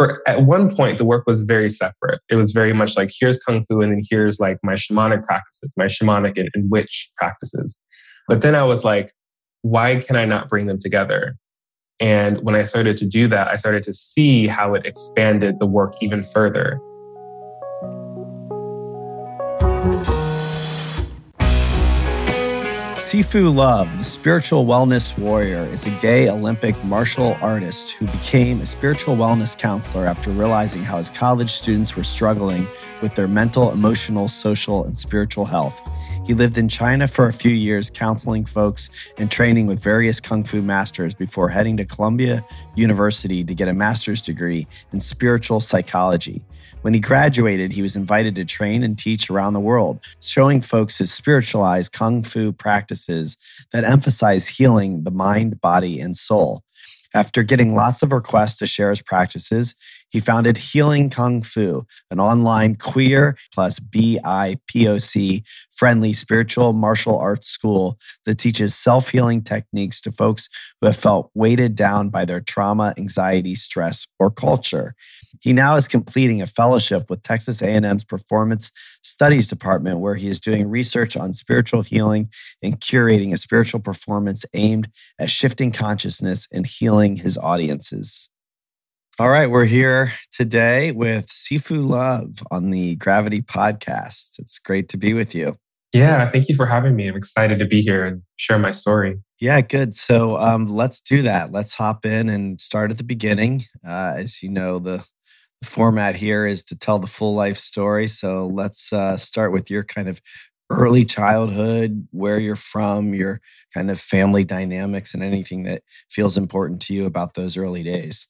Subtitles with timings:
[0.00, 2.22] for at one point the work was very separate.
[2.30, 5.74] It was very much like here's kung fu and then here's like my shamanic practices,
[5.76, 7.78] my shamanic and, and witch practices.
[8.26, 9.12] But then I was like,
[9.60, 11.36] why can I not bring them together?
[12.00, 15.66] And when I started to do that, I started to see how it expanded the
[15.66, 16.80] work even further.
[23.10, 28.66] Sifu Love, the spiritual wellness warrior, is a gay Olympic martial artist who became a
[28.66, 32.68] spiritual wellness counselor after realizing how his college students were struggling
[33.02, 35.82] with their mental, emotional, social, and spiritual health.
[36.24, 40.44] He lived in China for a few years, counseling folks and training with various kung
[40.44, 42.44] fu masters before heading to Columbia
[42.76, 46.42] University to get a master's degree in spiritual psychology.
[46.82, 50.96] When he graduated, he was invited to train and teach around the world, showing folks
[50.96, 53.36] his spiritualized kung fu practices
[53.72, 56.62] that emphasize healing the mind, body, and soul.
[57.12, 59.74] After getting lots of requests to share his practices,
[60.10, 67.98] he founded Healing Kung Fu, an online queer plus BIPOC friendly spiritual martial arts school
[68.24, 70.48] that teaches self-healing techniques to folks
[70.80, 74.94] who have felt weighted down by their trauma, anxiety, stress, or culture.
[75.40, 78.70] He now is completing a fellowship with Texas A&M's Performance
[79.02, 82.30] Studies Department where he is doing research on spiritual healing
[82.62, 88.30] and curating a spiritual performance aimed at shifting consciousness and healing his audiences.
[89.18, 94.38] All right, we're here today with Sifu Love on the Gravity podcast.
[94.38, 95.58] It's great to be with you.
[95.92, 97.08] Yeah, thank you for having me.
[97.08, 99.18] I'm excited to be here and share my story.
[99.40, 99.94] Yeah, good.
[99.94, 101.50] So um, let's do that.
[101.50, 103.64] Let's hop in and start at the beginning.
[103.86, 105.04] Uh, as you know, the,
[105.60, 108.08] the, format here is to tell the full life story.
[108.08, 110.20] So let's uh, start with your kind of
[110.70, 113.40] early childhood, where you're from, your
[113.74, 118.28] kind of family dynamics, and anything that feels important to you about those early days.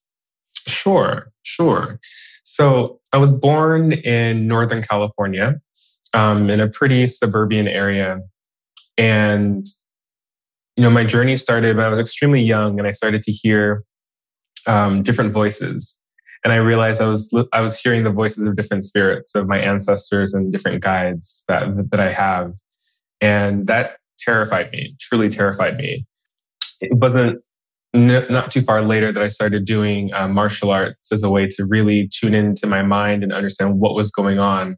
[0.67, 1.99] Sure, sure.
[2.43, 5.61] So I was born in Northern California
[6.15, 8.21] um, in a pretty suburban area.
[8.97, 9.67] And,
[10.77, 13.85] you know, my journey started when I was extremely young and I started to hear
[14.67, 16.00] um, different voices.
[16.43, 19.59] And I realized I was I was hearing the voices of different spirits of my
[19.59, 22.55] ancestors and different guides that that I have,
[23.21, 24.95] and that terrified me.
[25.01, 26.07] Truly terrified me.
[26.81, 27.43] It wasn't
[27.95, 31.47] n- not too far later that I started doing uh, martial arts as a way
[31.49, 34.77] to really tune into my mind and understand what was going on.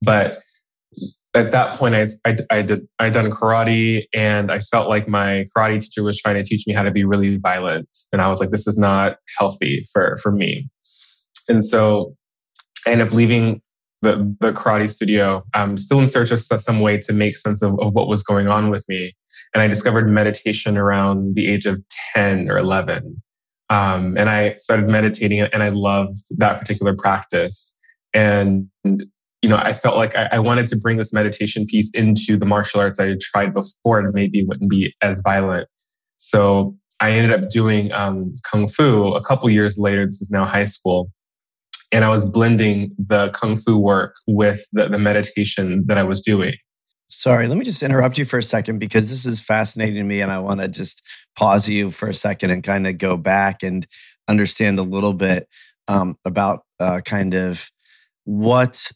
[0.00, 0.40] But
[1.34, 5.46] at that point, I, I, I did I done karate, and I felt like my
[5.56, 8.40] karate teacher was trying to teach me how to be really violent, and I was
[8.40, 10.68] like, this is not healthy for for me.
[11.48, 12.14] And so,
[12.86, 13.62] I ended up leaving
[14.02, 15.44] the the karate studio.
[15.54, 18.48] I'm still in search of some way to make sense of, of what was going
[18.48, 19.14] on with me,
[19.54, 21.80] and I discovered meditation around the age of
[22.14, 23.22] ten or eleven.
[23.70, 27.78] Um, and I started meditating, and I loved that particular practice.
[28.12, 32.36] And you know, I felt like I, I, wanted to bring this meditation piece into
[32.36, 35.66] the martial arts I had tried before and maybe wouldn't be as violent.
[36.16, 40.04] So I ended up doing um, Kung Fu a couple years later.
[40.06, 41.10] This is now high school.
[41.92, 46.20] And I was blending the Kung Fu work with the, the meditation that I was
[46.20, 46.54] doing.
[47.10, 50.22] Sorry, let me just interrupt you for a second because this is fascinating to me.
[50.22, 53.62] And I want to just pause you for a second and kind of go back
[53.62, 53.86] and
[54.28, 55.46] understand a little bit
[55.88, 57.70] um, about uh, kind of
[58.24, 58.90] what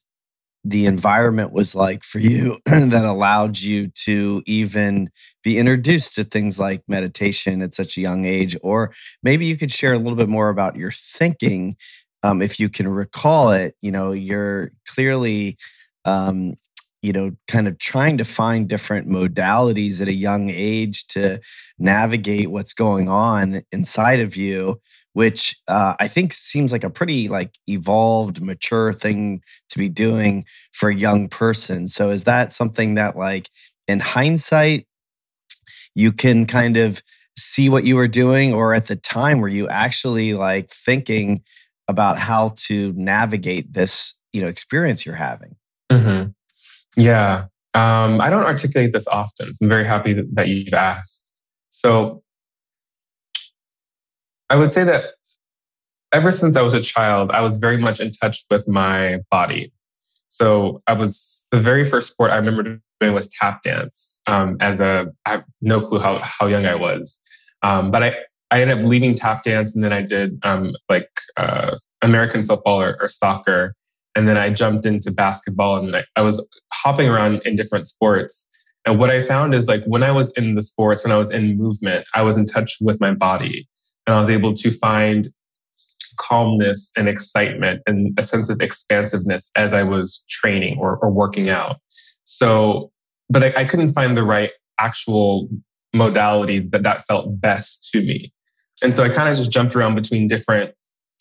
[0.68, 5.08] the environment was like for you that allowed you to even
[5.44, 8.92] be introduced to things like meditation at such a young age or
[9.22, 11.76] maybe you could share a little bit more about your thinking
[12.26, 15.56] um, if you can recall it you know you're clearly
[16.04, 16.54] um,
[17.02, 21.40] you know kind of trying to find different modalities at a young age to
[21.78, 24.80] navigate what's going on inside of you
[25.16, 30.44] which uh, I think seems like a pretty like evolved, mature thing to be doing
[30.72, 31.88] for a young person.
[31.88, 33.48] So is that something that like
[33.88, 34.86] in hindsight
[35.94, 37.02] you can kind of
[37.38, 41.42] see what you were doing, or at the time were you actually like thinking
[41.88, 45.56] about how to navigate this you know experience you're having?
[45.90, 46.30] Mm-hmm.
[46.96, 49.54] Yeah, um, I don't articulate this often.
[49.54, 51.34] So I'm very happy that, you've asked.
[51.68, 52.22] So
[54.48, 55.10] I would say that
[56.12, 59.72] ever since I was a child, I was very much in touch with my body.
[60.28, 64.22] So I was the very first sport I remember doing was tap dance.
[64.26, 67.20] Um, as a, I have no clue how how young I was,
[67.62, 68.14] um, but I
[68.50, 72.80] I ended up leaving tap dance and then I did um, like uh, American football
[72.80, 73.74] or, or, soccer,
[74.14, 78.48] and then I jumped into basketball and I, I was hopping around in different sports.
[78.84, 81.30] And what I found is like when I was in the sports, when I was
[81.30, 83.68] in movement, I was in touch with my body
[84.06, 85.28] and I was able to find
[86.16, 91.48] calmness and excitement and a sense of expansiveness as I was training or, or working
[91.48, 91.76] out.
[92.24, 92.90] So,
[93.28, 95.48] but I, I couldn't find the right actual
[95.92, 98.32] modality that that felt best to me.
[98.82, 100.72] And so I kind of just jumped around between different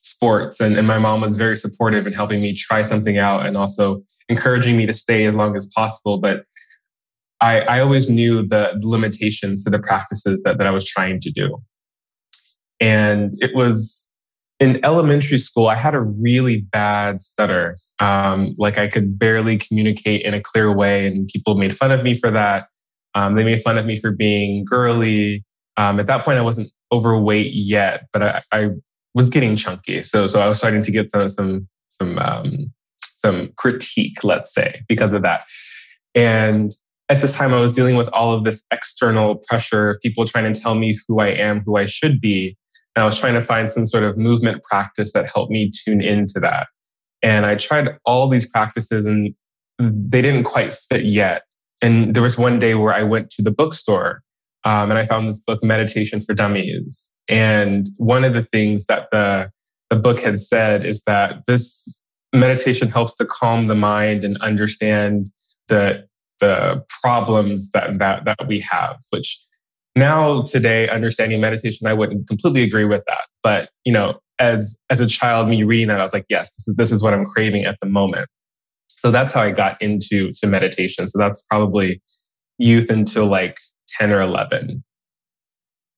[0.02, 0.60] sports.
[0.60, 4.04] And, and my mom was very supportive in helping me try something out and also
[4.30, 6.20] encouraging me to stay as long as possible.
[6.20, 6.46] But
[7.42, 11.32] I, I always knew the limitations to the practices that, that I was trying to
[11.32, 11.62] do.
[12.80, 14.14] And it was
[14.60, 17.78] in elementary school, I had a really bad stutter.
[18.00, 22.04] Um, like I could barely communicate in a clear way, and people made fun of
[22.04, 22.68] me for that.
[23.16, 25.46] Um, they made fun of me for being girly.
[25.78, 28.70] Um, at that point, I wasn't overweight yet, but I, I,
[29.14, 30.04] was getting chunky.
[30.04, 34.84] So, so I was starting to get some some some um, some critique, let's say,
[34.90, 35.46] because of that.
[36.14, 36.74] And
[37.10, 40.60] at this time, I was dealing with all of this external pressure, people trying to
[40.60, 42.58] tell me who I am, who I should be.
[42.96, 46.02] And I was trying to find some sort of movement practice that helped me tune
[46.02, 46.68] into that.
[47.22, 49.36] And I tried all these practices and
[49.80, 51.44] they didn't quite fit yet.
[51.82, 54.22] And there was one day where I went to the bookstore
[54.66, 57.16] um, and I found this book, Meditation for Dummies.
[57.30, 59.50] And one of the things that the,
[59.90, 62.04] the book had said is that this
[62.34, 65.30] meditation helps to calm the mind and understand
[65.68, 66.06] the,
[66.40, 69.40] the problems that, that, that we have, which
[69.96, 73.26] now today, understanding meditation, I wouldn't completely agree with that.
[73.44, 76.68] But, you know, as, as a child, me reading that, I was like, yes, this
[76.68, 78.28] is, this is what I'm craving at the moment.
[78.90, 81.08] So that's how I got into to meditation.
[81.08, 82.02] So that's probably
[82.58, 83.60] youth until like
[83.98, 84.84] 10 or 11.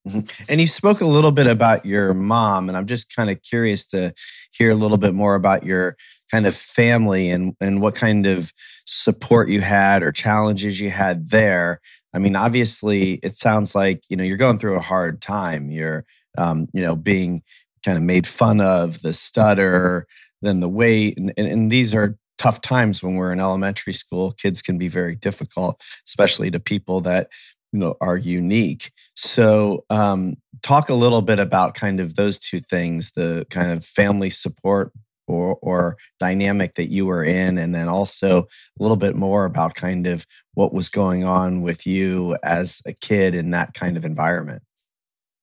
[0.07, 0.43] Mm-hmm.
[0.47, 3.85] And you spoke a little bit about your mom, and I'm just kind of curious
[3.87, 4.13] to
[4.51, 5.97] hear a little bit more about your
[6.31, 8.53] kind of family and, and what kind of
[8.85, 11.81] support you had or challenges you had there.
[12.13, 15.69] I mean, obviously, it sounds like you know you're going through a hard time.
[15.69, 16.05] You're,
[16.37, 17.43] um, you know, being
[17.85, 20.07] kind of made fun of, the stutter,
[20.41, 24.31] then the weight, and, and, and these are tough times when we're in elementary school.
[24.31, 27.29] Kids can be very difficult, especially to people that
[27.71, 28.91] you know are unique.
[29.15, 33.85] So um, talk a little bit about kind of those two things the kind of
[33.85, 34.91] family support
[35.27, 38.45] or, or dynamic that you were in and then also a
[38.79, 43.35] little bit more about kind of what was going on with you as a kid
[43.35, 44.63] in that kind of environment.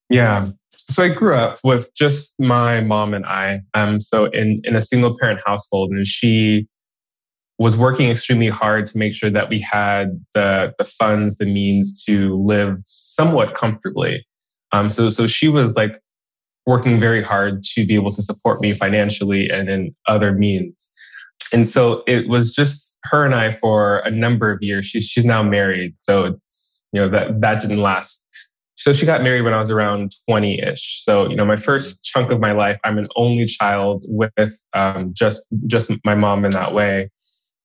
[0.08, 0.50] Yeah.
[0.90, 3.62] So i grew up with just my mom and i.
[3.74, 6.66] Um so in in a single parent household and she
[7.58, 12.04] was working extremely hard to make sure that we had the the funds, the means
[12.04, 14.26] to live somewhat comfortably.
[14.72, 16.00] Um, so so she was like
[16.66, 20.90] working very hard to be able to support me financially and in other means.
[21.52, 24.86] And so it was just her and I for a number of years.
[24.86, 28.22] She's she's now married, so it's you know that that didn't last.
[28.76, 31.04] So she got married when I was around 20 ish.
[31.04, 34.32] So, you know, my first chunk of my life, I'm an only child with
[34.72, 37.10] um, just just my mom in that way.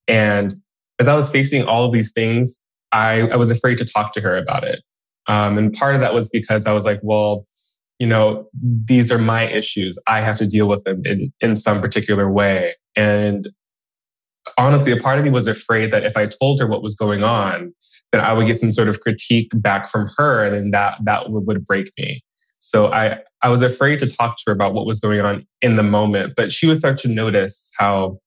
[0.09, 0.55] And
[0.99, 2.61] as I was facing all of these things,
[2.91, 4.81] I, I was afraid to talk to her about it.
[5.27, 7.45] Um, and part of that was because I was like, well,
[7.99, 8.49] you know,
[8.85, 9.97] these are my issues.
[10.07, 12.73] I have to deal with them in, in some particular way.
[12.95, 13.47] And
[14.57, 17.23] honestly, a part of me was afraid that if I told her what was going
[17.23, 17.73] on,
[18.11, 21.29] that I would get some sort of critique back from her and then that, that
[21.29, 22.23] would, would break me.
[22.57, 25.75] So I, I was afraid to talk to her about what was going on in
[25.75, 28.19] the moment, but she would start to notice how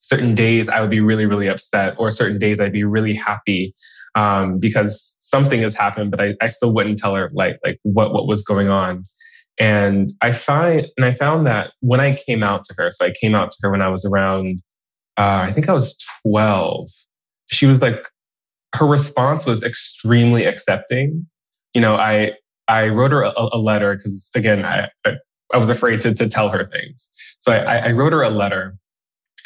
[0.00, 3.74] certain days I would be really, really upset, or certain days I'd be really happy
[4.14, 8.12] um, because something has happened, but I, I still wouldn't tell her like like what
[8.12, 9.04] what was going on.
[9.58, 13.12] And I find and I found that when I came out to her, so I
[13.20, 14.62] came out to her when I was around,
[15.18, 16.88] uh, I think I was twelve.
[17.48, 18.08] She was like,
[18.74, 21.26] her response was extremely accepting.
[21.74, 22.32] You know, I
[22.68, 25.14] I wrote her a, a letter because again, I, I,
[25.52, 27.08] I was afraid to to tell her things.
[27.38, 28.76] So I, I wrote her a letter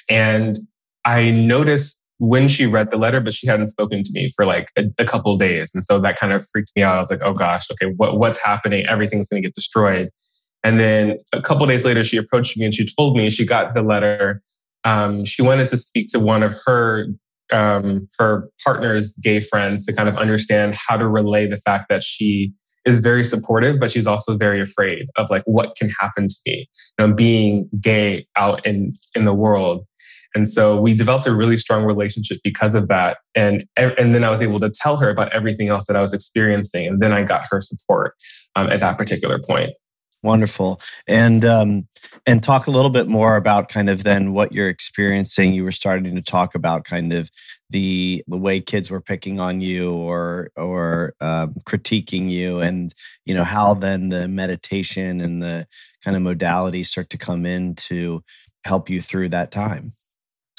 [0.08, 0.58] and
[1.04, 4.70] I noticed when she read the letter, but she hadn't spoken to me for like
[4.76, 5.70] a, a couple days.
[5.74, 6.96] And so that kind of freaked me out.
[6.96, 8.86] I was like, oh gosh, okay, what, what's happening?
[8.86, 10.08] Everything's going to get destroyed.
[10.62, 13.74] And then a couple days later, she approached me and she told me she got
[13.74, 14.40] the letter.
[14.84, 17.06] Um, she wanted to speak to one of her
[17.52, 22.02] um, her partner's gay friends to kind of understand how to relay the fact that
[22.02, 22.52] she
[22.86, 26.68] is very supportive, but she's also very afraid of like what can happen to me,
[26.98, 29.86] you know, being gay out in in the world.
[30.34, 33.18] And so we developed a really strong relationship because of that.
[33.34, 36.12] And and then I was able to tell her about everything else that I was
[36.12, 38.14] experiencing, and then I got her support
[38.56, 39.72] um, at that particular point.
[40.22, 41.86] Wonderful, and um,
[42.26, 45.52] and talk a little bit more about kind of then what you're experiencing.
[45.52, 47.30] You were starting to talk about kind of
[47.68, 52.94] the the way kids were picking on you or or um, critiquing you and
[53.26, 55.66] you know how then the meditation and the
[56.02, 58.22] kind of modalities start to come in to
[58.64, 59.92] help you through that time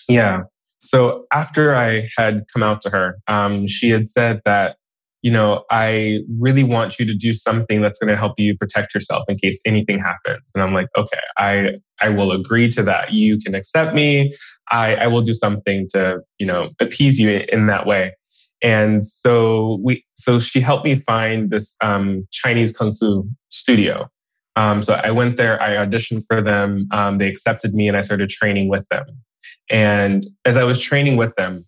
[0.08, 0.42] yeah
[0.82, 4.78] so after i had come out to her um, she had said that
[5.22, 8.94] you know i really want you to do something that's going to help you protect
[8.94, 13.14] yourself in case anything happens and i'm like okay i i will agree to that
[13.14, 14.34] you can accept me
[14.72, 18.14] I, I will do something to, you know, appease you in that way.
[18.62, 24.08] And so we, so she helped me find this um, Chinese kung fu studio.
[24.56, 28.02] Um, so I went there, I auditioned for them, um, they accepted me, and I
[28.02, 29.06] started training with them.
[29.70, 31.66] And as I was training with them,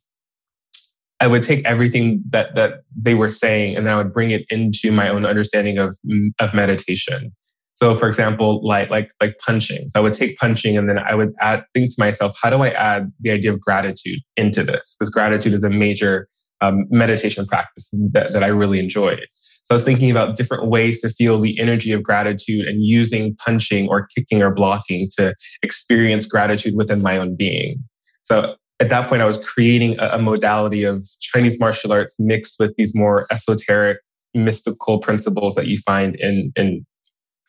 [1.20, 4.92] I would take everything that that they were saying, and I would bring it into
[4.92, 5.98] my own understanding of
[6.40, 7.32] of meditation.
[7.74, 9.90] So for example, like like like punching.
[9.90, 12.58] So I would take punching and then I would add think to myself, how do
[12.58, 14.96] I add the idea of gratitude into this?
[14.98, 16.28] Because gratitude is a major
[16.62, 19.28] um, meditation practice that, that I really enjoyed.
[19.68, 23.36] So I was thinking about different ways to feel the energy of gratitude and using
[23.36, 27.84] punching or kicking or blocking to experience gratitude within my own being.
[28.24, 32.56] So at that point, I was creating a, a modality of Chinese martial arts mixed
[32.60, 33.98] with these more esoteric,
[34.34, 36.86] mystical principles that you find in, in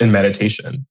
[0.00, 0.86] in meditation.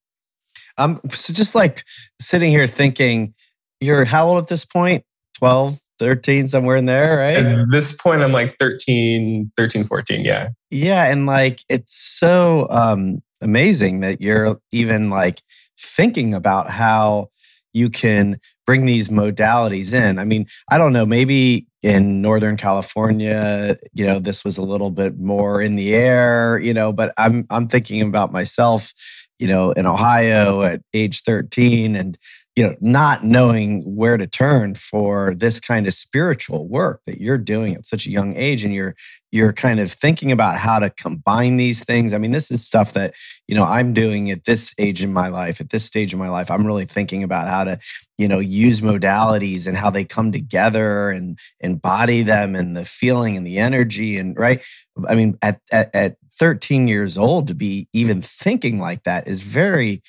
[0.78, 1.84] Um, so just like
[2.22, 3.34] sitting here thinking,
[3.82, 5.04] you're how old at this point?
[5.40, 7.46] 12, 13, somewhere in there, right?
[7.46, 10.24] At this point, I'm like 13, 13, 14.
[10.24, 10.50] Yeah.
[10.70, 11.06] Yeah.
[11.06, 15.42] And like, it's so um, amazing that you're even like
[15.80, 17.30] thinking about how
[17.74, 20.20] you can bring these modalities in.
[20.20, 24.92] I mean, I don't know, maybe in Northern California, you know, this was a little
[24.92, 28.92] bit more in the air, you know, but I'm I'm thinking about myself,
[29.40, 32.18] you know, in Ohio at age 13 and
[32.58, 37.38] you know, not knowing where to turn for this kind of spiritual work that you're
[37.38, 38.96] doing at such a young age and you're
[39.32, 42.14] you're kind of thinking about how to combine these things.
[42.14, 43.14] I mean, this is stuff that,
[43.48, 46.30] you know, I'm doing at this age in my life, at this stage in my
[46.30, 46.50] life.
[46.50, 47.78] I'm really thinking about how to,
[48.18, 53.38] you know, use modalities and how they come together and embody them and the feeling
[53.38, 54.64] and the energy and right.
[55.08, 59.42] I mean, at at, at 13 years old to be even thinking like that is
[59.42, 60.02] very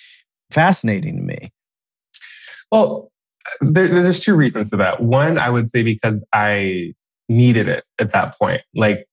[0.50, 1.50] fascinating to me.
[2.70, 3.10] Well,
[3.60, 5.02] there, there's two reasons to that.
[5.02, 6.94] One, I would say because I
[7.28, 8.62] needed it at that point.
[8.74, 9.06] Like,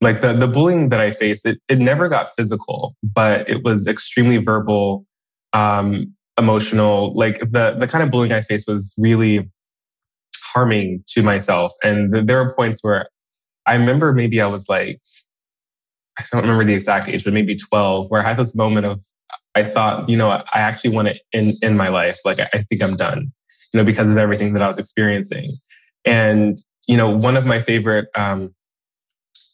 [0.00, 3.86] like the, the bullying that I faced, it, it never got physical, but it was
[3.86, 5.04] extremely verbal,
[5.52, 7.14] um, emotional.
[7.14, 9.50] Like the, the kind of bullying I faced was really
[10.54, 11.72] harming to myself.
[11.82, 13.08] And the, there were points where
[13.66, 15.00] I remember maybe I was like,
[16.18, 19.04] I don't remember the exact age, but maybe 12, where I had this moment of
[19.54, 22.18] I thought, you know, I actually want it in in my life.
[22.24, 23.32] Like I, I think I'm done,
[23.72, 25.56] you know, because of everything that I was experiencing.
[26.04, 28.54] And you know, one of my favorite, um,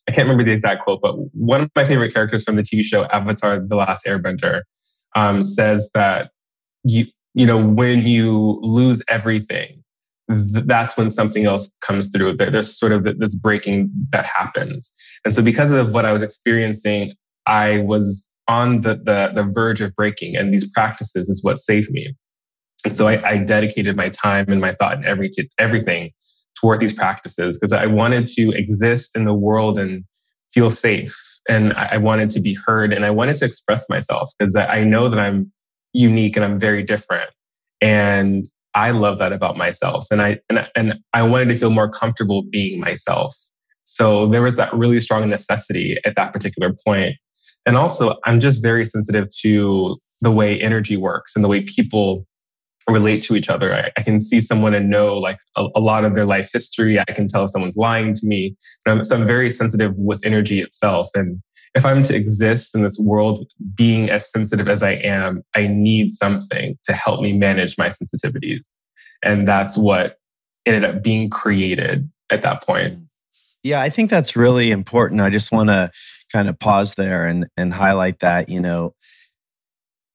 [0.09, 2.83] I can't remember the exact quote, but one of my favorite characters from the TV
[2.83, 4.63] show Avatar: The Last Airbender
[5.17, 6.31] um, says that
[6.85, 9.83] you, you know, when you lose everything,
[10.31, 12.37] th- that's when something else comes through.
[12.37, 14.93] There, there's sort of this breaking that happens,
[15.25, 17.15] and so because of what I was experiencing,
[17.47, 20.37] I was on the, the, the verge of breaking.
[20.37, 22.15] And these practices is what saved me.
[22.85, 26.11] And so I, I dedicated my time and my thought and every, everything
[26.61, 30.05] toward these practices because I wanted to exist in the world and
[30.53, 31.17] feel safe.
[31.49, 35.09] And I wanted to be heard and I wanted to express myself because I know
[35.09, 35.53] that I'm
[35.93, 37.31] unique and I'm very different.
[37.81, 40.07] And I love that about myself.
[40.11, 43.37] And I, and, and I wanted to feel more comfortable being myself.
[43.85, 47.17] So there was that really strong necessity at that particular point
[47.67, 52.27] and also, I'm just very sensitive to the way energy works and the way people
[52.89, 53.75] relate to each other.
[53.75, 56.99] I, I can see someone and know like a, a, lot of their life history.
[57.01, 58.57] I can tell if someone's lying to me.
[58.87, 61.09] I'm, so I'm very sensitive with energy itself.
[61.15, 61.43] And
[61.75, 66.15] if I'm to exist in this world being as sensitive as I am, I need
[66.15, 68.75] something to help me manage my sensitivities.
[69.23, 70.19] And that's what
[70.67, 73.01] ended up being created at that point.
[73.63, 75.23] Yeah, I think that's really important.
[75.23, 75.91] I just want to
[76.35, 78.93] kind of pause there and and highlight that, you know,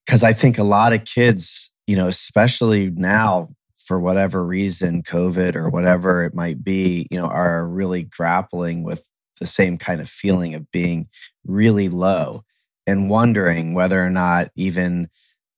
[0.06, 3.50] because I think a lot of kids, you know, especially now
[3.86, 9.10] for whatever reason, COVID or whatever it might be, you know, are really grappling with
[9.40, 11.08] the same kind of feeling of being
[11.46, 12.42] really low
[12.86, 15.08] and wondering whether or not even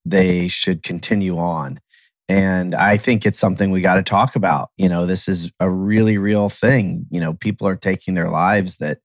[0.04, 1.80] they should continue on.
[2.28, 4.70] And I think it's something we got to talk about.
[4.76, 7.06] You know, this is a really real thing.
[7.10, 8.98] You know, people are taking their lives that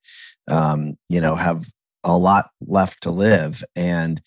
[0.47, 1.65] um, you know, have
[2.03, 3.63] a lot left to live.
[3.75, 4.21] And,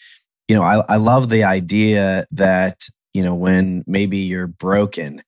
[0.49, 5.23] you know, I, I love the idea that, you know, when maybe you're broken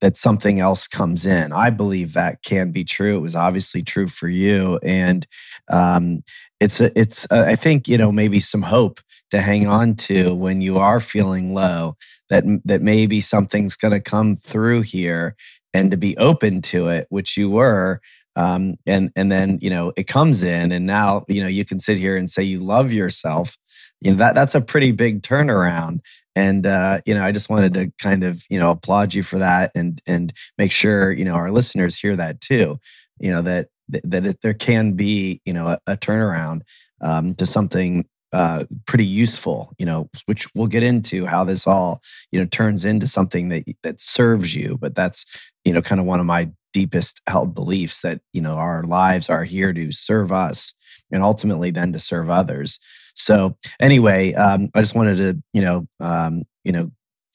[0.00, 1.52] that something else comes in.
[1.52, 3.16] I believe that can be true.
[3.16, 5.26] It was obviously true for you, and
[5.70, 6.22] um,
[6.60, 10.34] it's a, it's a, I think you know maybe some hope to hang on to
[10.34, 11.94] when you are feeling low.
[12.30, 15.34] That that maybe something's going to come through here,
[15.74, 18.00] and to be open to it, which you were.
[18.38, 21.80] Um, and and then you know it comes in, and now you know you can
[21.80, 23.58] sit here and say you love yourself.
[24.00, 25.98] You know that that's a pretty big turnaround
[26.38, 29.38] and uh, you know i just wanted to kind of you know applaud you for
[29.38, 32.78] that and and make sure you know our listeners hear that too
[33.18, 36.62] you know that that it, there can be you know a, a turnaround
[37.00, 42.00] um, to something uh, pretty useful you know which we'll get into how this all
[42.30, 45.24] you know turns into something that that serves you but that's
[45.64, 49.30] you know kind of one of my deepest held beliefs that you know our lives
[49.30, 50.74] are here to serve us
[51.10, 52.78] and ultimately then to serve others
[53.18, 56.90] so anyway, um, I just wanted to, you know, um, you know,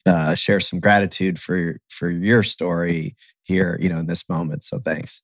[0.06, 4.64] uh, share some gratitude for for your story here, you know, in this moment.
[4.64, 5.22] So thanks.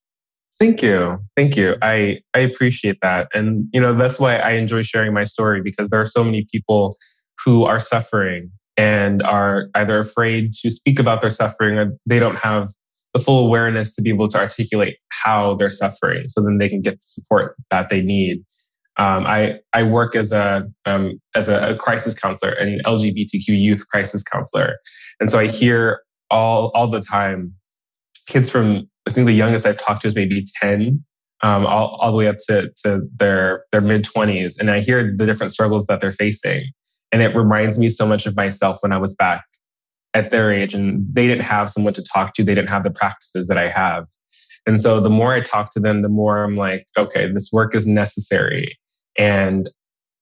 [0.61, 1.19] Thank you.
[1.39, 1.77] Thank you.
[1.81, 3.29] I, I appreciate that.
[3.33, 6.47] And, you know, that's why I enjoy sharing my story because there are so many
[6.53, 6.99] people
[7.43, 12.37] who are suffering and are either afraid to speak about their suffering or they don't
[12.37, 12.69] have
[13.15, 16.83] the full awareness to be able to articulate how they're suffering so then they can
[16.83, 18.45] get the support that they need.
[18.99, 23.89] Um, I I work as a um, as a, a, crisis counselor, an LGBTQ youth
[23.89, 24.77] crisis counselor,
[25.21, 27.55] and so I hear all all the time
[28.27, 31.05] kids from I think the youngest I've talked to is maybe ten,
[31.43, 35.15] um, all all the way up to to their their mid twenties, and I hear
[35.17, 36.71] the different struggles that they're facing,
[37.11, 39.45] and it reminds me so much of myself when I was back
[40.15, 42.91] at their age, and they didn't have someone to talk to, they didn't have the
[42.91, 44.07] practices that I have.
[44.67, 47.75] And so the more I talk to them, the more I'm like, okay, this work
[47.75, 48.79] is necessary.
[49.17, 49.71] And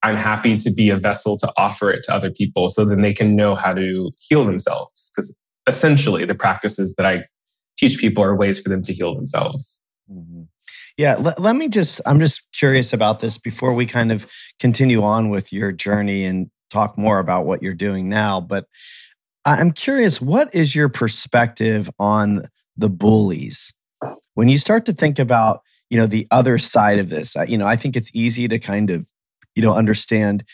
[0.02, 3.12] I'm happy to be a vessel to offer it to other people so then they
[3.12, 5.10] can know how to heal themselves.
[5.14, 5.34] Because
[5.66, 7.24] essentially, the practices that I
[7.78, 9.84] teach people are ways for them to heal themselves.
[10.10, 10.42] Mm-hmm.
[10.96, 15.02] Yeah, let, let me just, I'm just curious about this before we kind of continue
[15.02, 18.40] on with your journey and talk more about what you're doing now.
[18.40, 18.66] But
[19.44, 23.72] I'm curious, what is your perspective on the bullies?
[24.34, 27.66] When you start to think about you know the other side of this you know
[27.66, 29.10] i think it's easy to kind of
[29.54, 30.44] you know understand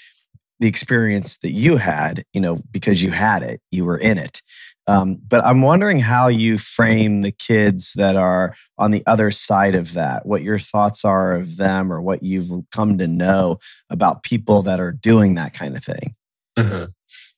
[0.60, 4.42] the experience that you had you know because you had it you were in it
[4.87, 9.75] um, but i'm wondering how you frame the kids that are on the other side
[9.75, 13.59] of that what your thoughts are of them or what you've come to know
[13.90, 16.14] about people that are doing that kind of thing
[16.59, 16.85] mm-hmm.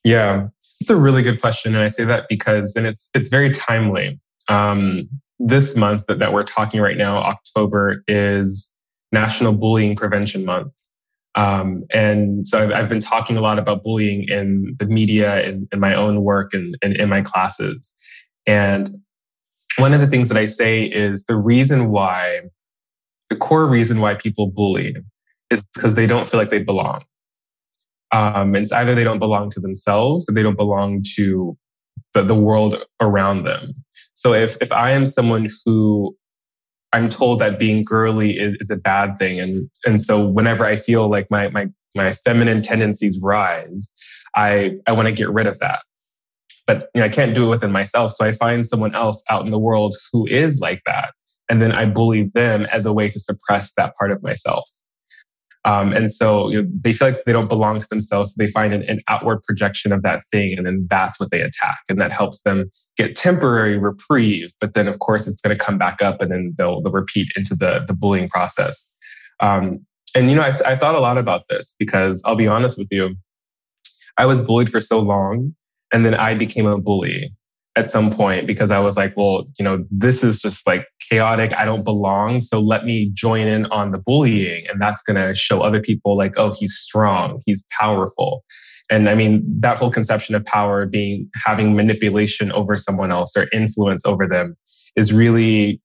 [0.04, 0.48] yeah
[0.80, 4.20] it's a really good question and i say that because and it's it's very timely
[4.48, 8.70] um, this month that, that we're talking right now, October, is
[9.12, 10.72] National Bullying Prevention Month.
[11.36, 15.68] Um, and so I've, I've, been talking a lot about bullying in the media and
[15.70, 17.94] in my own work and, and in my classes.
[18.46, 18.88] And
[19.76, 22.40] one of the things that I say is the reason why,
[23.28, 24.96] the core reason why people bully
[25.50, 27.04] is because they don't feel like they belong.
[28.12, 31.56] Um, it's either they don't belong to themselves or they don't belong to
[32.14, 33.72] the, the world around them.
[34.14, 36.16] So if if I am someone who
[36.92, 40.76] I'm told that being girly is, is a bad thing, and and so whenever I
[40.76, 43.90] feel like my my my feminine tendencies rise,
[44.34, 45.82] I I want to get rid of that.
[46.66, 49.44] But you know, I can't do it within myself, so I find someone else out
[49.44, 51.12] in the world who is like that,
[51.48, 54.68] and then I bully them as a way to suppress that part of myself.
[55.66, 58.34] Um, and so you know, they feel like they don't belong to themselves.
[58.34, 61.40] So they find an, an, outward projection of that thing, and then that's what they
[61.40, 61.78] attack.
[61.88, 64.52] And that helps them get temporary reprieve.
[64.60, 67.28] But then, of course, it's going to come back up, and then they'll, they'll repeat
[67.36, 68.90] into the, the bullying process.
[69.40, 72.78] Um, and, you know, I've, I've thought a lot about this because I'll be honest
[72.78, 73.16] with you,
[74.16, 75.54] I was bullied for so long,
[75.92, 77.32] and then I became a bully
[77.76, 81.52] at some point because I was like, well, you know, this is just like chaotic.
[81.52, 82.40] I don't belong.
[82.40, 84.66] So let me join in on the bullying.
[84.68, 88.42] And that's going to show other people like, oh, he's strong, he's powerful.
[88.90, 93.46] And I mean, that whole conception of power being having manipulation over someone else or
[93.52, 94.56] influence over them
[94.94, 95.80] is really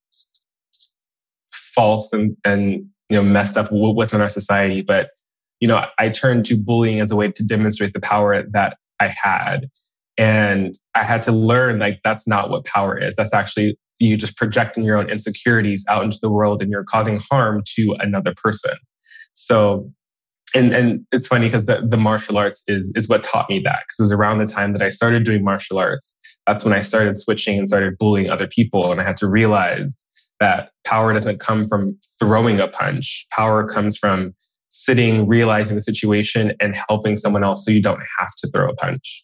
[1.52, 4.82] false and, and you know, messed up within our society.
[4.82, 5.10] But,
[5.60, 9.08] you know, I turned to bullying as a way to demonstrate the power that I
[9.08, 9.68] had
[10.18, 13.16] and I had to learn like that's not what power is.
[13.16, 17.20] That's actually you just projecting your own insecurities out into the world and you're causing
[17.32, 18.76] harm to another person.
[19.34, 19.92] So
[20.56, 23.84] and and it's funny because the, the martial arts is is what taught me that
[23.84, 26.18] because it was around the time that I started doing martial arts.
[26.48, 28.92] That's when I started switching and started bullying other people.
[28.92, 30.04] And I had to realize
[30.40, 33.28] that power doesn't come from throwing a punch.
[33.32, 34.34] Power comes from
[34.70, 38.76] sitting, realizing the situation, and helping someone else so you don't have to throw a
[38.76, 39.24] punch.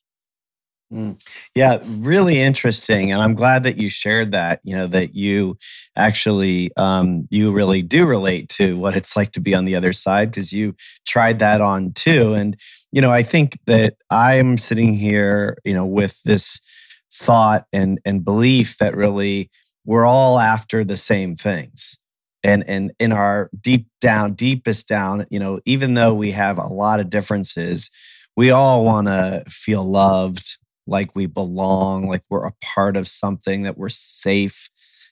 [0.93, 1.21] Mm.
[1.53, 4.61] Yeah, really interesting, and I'm glad that you shared that.
[4.63, 5.57] You know that you
[5.97, 9.91] actually um, you really do relate to what it's like to be on the other
[9.91, 12.33] side because you tried that on too.
[12.33, 12.55] And
[12.93, 16.61] you know, I think that I'm sitting here, you know, with this
[17.11, 19.49] thought and and belief that really
[19.83, 21.99] we're all after the same things.
[22.43, 26.67] And and in our deep down, deepest down, you know, even though we have a
[26.67, 27.89] lot of differences,
[28.37, 33.63] we all want to feel loved like we belong, like we're a part of something,
[33.63, 34.69] that we're safe,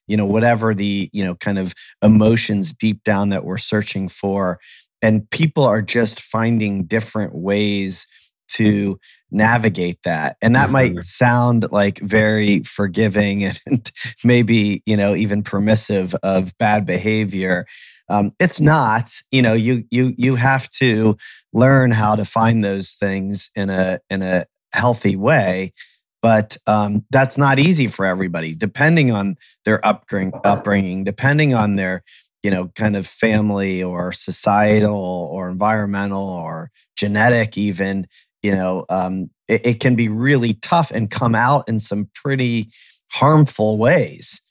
[0.08, 4.60] you know, whatever the, you know, kind of emotions deep down that we're searching for.
[5.02, 8.08] And people are just finding different ways
[8.48, 9.00] to
[9.32, 10.38] navigate that.
[10.42, 10.96] And that mm-hmm.
[10.96, 13.92] might sound like very forgiving and
[14.24, 17.66] maybe, you know, even permissive of bad behavior.
[18.08, 21.18] Um, it's not, you know, you you you have to
[21.54, 25.74] learn how to find those things in a in a healthy way.
[26.22, 32.04] But um, that's not easy for everybody, depending on their upbringing, upbringing, depending on their,
[32.42, 38.08] you know, kind of family or societal or environmental or genetic, even.
[38.42, 42.72] You know, um, it, it can be really tough and come out in some pretty
[43.12, 44.42] harmful ways.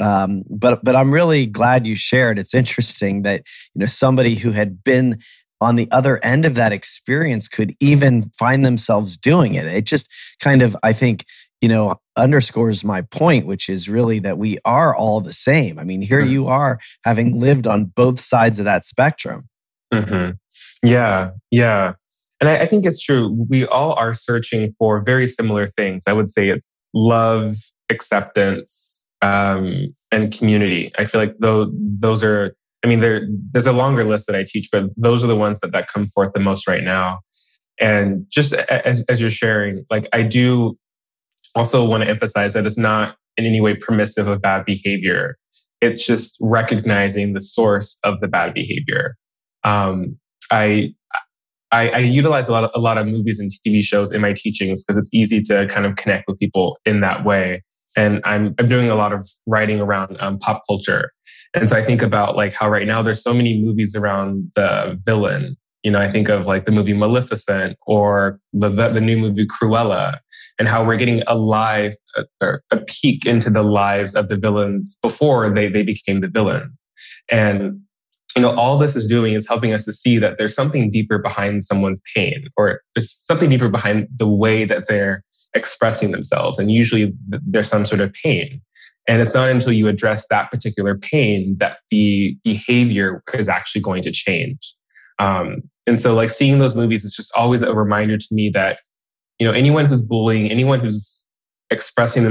[0.00, 2.38] Um, but but I'm really glad you shared.
[2.38, 3.42] It's interesting that
[3.74, 5.18] you know somebody who had been
[5.60, 9.66] on the other end of that experience could even find themselves doing it.
[9.66, 11.24] It just kind of, I think,
[11.60, 15.78] you know, underscores my point, which is really that we are all the same.
[15.78, 16.30] I mean, here mm-hmm.
[16.30, 19.48] you are having lived on both sides of that spectrum.
[19.92, 20.32] Mm-hmm.
[20.86, 21.94] Yeah, yeah.
[22.40, 23.46] And I, I, think it's true.
[23.48, 26.04] We all are searching for very similar things.
[26.06, 27.56] I would say it's love,
[27.90, 30.92] acceptance, um, and community.
[30.96, 34.44] I feel like those, those are I mean, there there's a longer list that I
[34.46, 37.20] teach, but those are the ones that that come forth the most right now.
[37.80, 40.76] And just as as you're sharing, like I do
[41.54, 45.36] also want to emphasize that it's not in any way permissive of bad behavior.
[45.80, 49.16] It's just recognizing the source of the bad behavior.
[49.64, 50.18] Um,
[50.50, 50.94] I,
[51.70, 54.32] I, I utilize a lot of a lot of movies and TV shows in my
[54.32, 57.62] teachings because it's easy to kind of connect with people in that way.
[57.96, 61.10] And I'm I'm doing a lot of writing around um, pop culture
[61.54, 65.00] and so I think about like how right now there's so many movies around the
[65.04, 65.56] villain.
[65.82, 69.46] You know, I think of like the movie Maleficent or the, the, the new movie
[69.46, 70.18] Cruella
[70.58, 71.94] and how we're getting a live,
[72.40, 76.88] a, a peek into the lives of the villains before they, they became the villains.
[77.30, 77.80] And
[78.36, 81.18] you know, all this is doing is helping us to see that there's something deeper
[81.18, 85.24] behind someone's pain, or there's something deeper behind the way that they're
[85.58, 86.58] expressing themselves.
[86.58, 88.62] And usually there's some sort of pain.
[89.06, 94.02] And it's not until you address that particular pain that the behavior is actually going
[94.02, 94.74] to change.
[95.18, 98.80] Um, and so, like seeing those movies is just always a reminder to me that,
[99.38, 101.26] you know, anyone who's bullying, anyone who's
[101.70, 102.24] expressing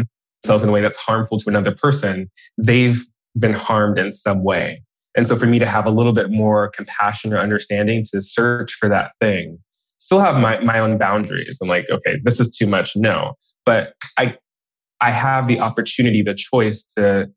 [0.43, 3.03] themselves in a way that's harmful to another person, they've
[3.37, 4.83] been harmed in some way.
[5.17, 8.73] And so, for me to have a little bit more compassion or understanding to search
[8.73, 9.57] for that thing,
[9.97, 11.57] still have my, my own boundaries.
[11.61, 12.95] I'm like, okay, this is too much.
[12.95, 13.33] No.
[13.65, 14.37] But I
[15.01, 17.27] I have the opportunity, the choice to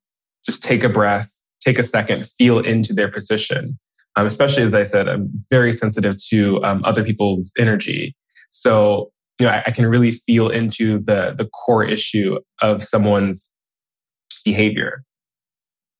[0.47, 1.31] just take a breath,
[1.63, 3.79] take a second, feel into their position.
[4.17, 8.17] Um, especially as I said, I'm very sensitive to um, other people's energy.
[8.49, 13.49] So, you know, I, I, can really feel into the the core issue of someone's
[14.45, 15.05] behavior.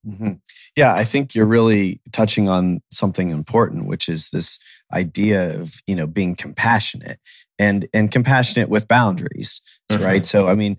[0.07, 0.33] Mm-hmm.
[0.75, 4.59] Yeah, I think you're really touching on something important, which is this
[4.93, 7.19] idea of you know being compassionate
[7.59, 9.61] and and compassionate with boundaries,
[9.91, 10.03] mm-hmm.
[10.03, 10.25] right?
[10.25, 10.77] So, I mean,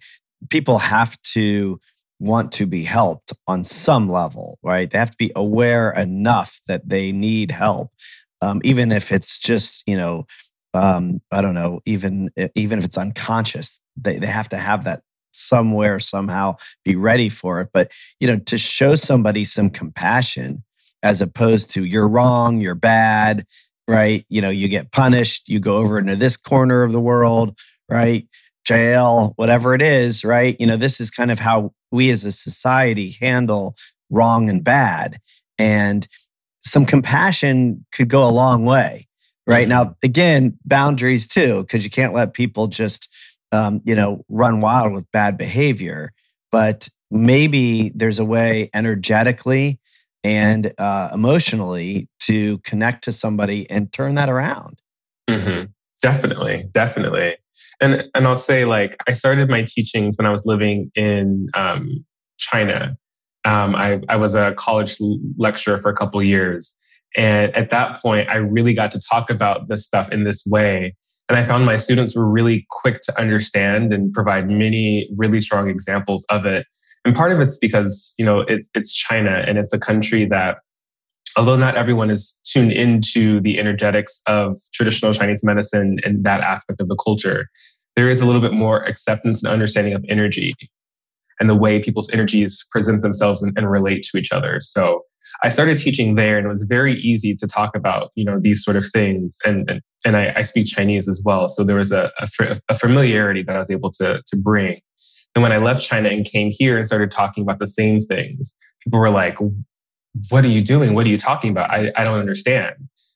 [0.50, 1.78] people have to
[2.18, 4.90] want to be helped on some level, right?
[4.90, 7.92] They have to be aware enough that they need help,
[8.40, 10.26] um, even if it's just you know,
[10.74, 15.02] um, I don't know, even even if it's unconscious, they they have to have that
[15.33, 17.68] somewhere somehow be ready for it.
[17.73, 17.90] But
[18.21, 20.64] you know, to show somebody some compassion
[21.03, 23.45] as opposed to you're wrong, you're bad,
[23.88, 24.25] right?
[24.29, 28.27] You know, you get punished, you go over into this corner of the world, right?
[28.64, 30.57] jail, whatever it is, right?
[30.59, 33.75] You know, this is kind of how we as a society handle
[34.11, 35.18] wrong and bad.
[35.59, 36.07] And
[36.61, 39.07] some compassion could go a long way,
[39.47, 39.68] right?
[39.68, 39.71] Mm-hmm.
[39.71, 43.12] Now, again, boundaries too, because you can't let people just,
[43.52, 46.10] um, you know, run wild with bad behavior.
[46.50, 49.78] But maybe there's a way energetically
[50.24, 54.80] and uh, emotionally to connect to somebody and turn that around.
[55.28, 55.66] Mm-hmm.
[56.00, 57.36] Definitely, definitely.
[57.80, 62.04] And and I'll say like I started my teachings when I was living in um,
[62.38, 62.96] China.
[63.44, 64.96] Um, I I was a college
[65.36, 66.76] lecturer for a couple years,
[67.16, 70.94] and at that point, I really got to talk about this stuff in this way.
[71.28, 75.68] And I found my students were really quick to understand and provide many really strong
[75.68, 76.66] examples of it.
[77.04, 80.58] And part of it's because, you know, it's, it's China and it's a country that,
[81.37, 86.80] although not everyone is tuned into the energetics of traditional Chinese medicine and that aspect
[86.80, 87.48] of the culture,
[87.96, 90.54] there is a little bit more acceptance and understanding of energy
[91.40, 94.61] and the way people's energies present themselves and, and relate to each other.
[94.61, 95.02] So
[95.44, 98.64] I started teaching there, and it was very easy to talk about you know these
[98.64, 99.38] sort of things.
[99.44, 102.78] And and, and I, I speak Chinese as well, so there was a, a, a
[102.78, 104.81] familiarity that I was able to to bring.
[105.35, 108.55] And when I left China and came here and started talking about the same things,
[108.85, 109.38] people were like,
[110.28, 110.94] "What are you doing?
[110.94, 111.70] What are you talking about?
[111.70, 112.74] I, I don't understand."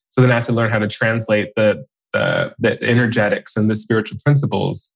[0.09, 3.77] So then I had to learn how to translate the the, the energetics and the
[3.77, 4.93] spiritual principles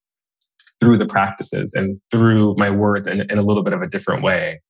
[0.81, 4.23] through the practices and through my words in, in a little bit of a different
[4.23, 4.61] way.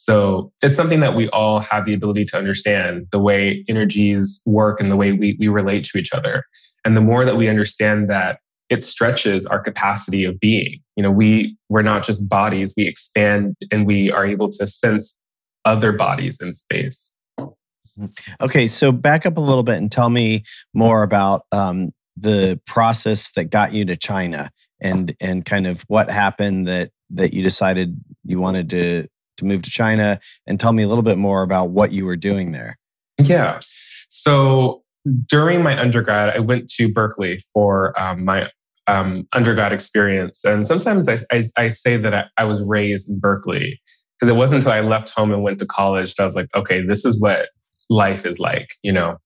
[0.00, 4.80] So it's something that we all have the ability to understand the way energies work
[4.80, 6.44] and the way we, we relate to each other.
[6.84, 8.38] And the more that we understand that,
[8.70, 10.80] it stretches our capacity of being.
[10.94, 15.16] You know, we we're not just bodies, we expand and we are able to sense
[15.64, 17.18] other bodies in space.
[17.40, 18.06] Mm-hmm.
[18.40, 23.32] Okay, so back up a little bit and tell me more about um, the process
[23.32, 28.00] that got you to China and and kind of what happened that that you decided
[28.22, 29.08] you wanted to
[29.38, 32.16] to move to China and tell me a little bit more about what you were
[32.16, 32.78] doing there.
[33.18, 33.60] Yeah.
[34.08, 34.82] So
[35.26, 38.50] during my undergrad, I went to Berkeley for um, my
[38.86, 40.44] um, undergrad experience.
[40.44, 43.80] And sometimes I, I, I say that I, I, was raised in Berkeley
[44.18, 46.48] because it wasn't until I left home and went to college that I was like,
[46.54, 47.50] okay, this is what
[47.90, 49.18] life is like, you know?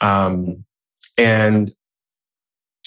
[0.00, 0.64] Um,
[1.16, 1.72] and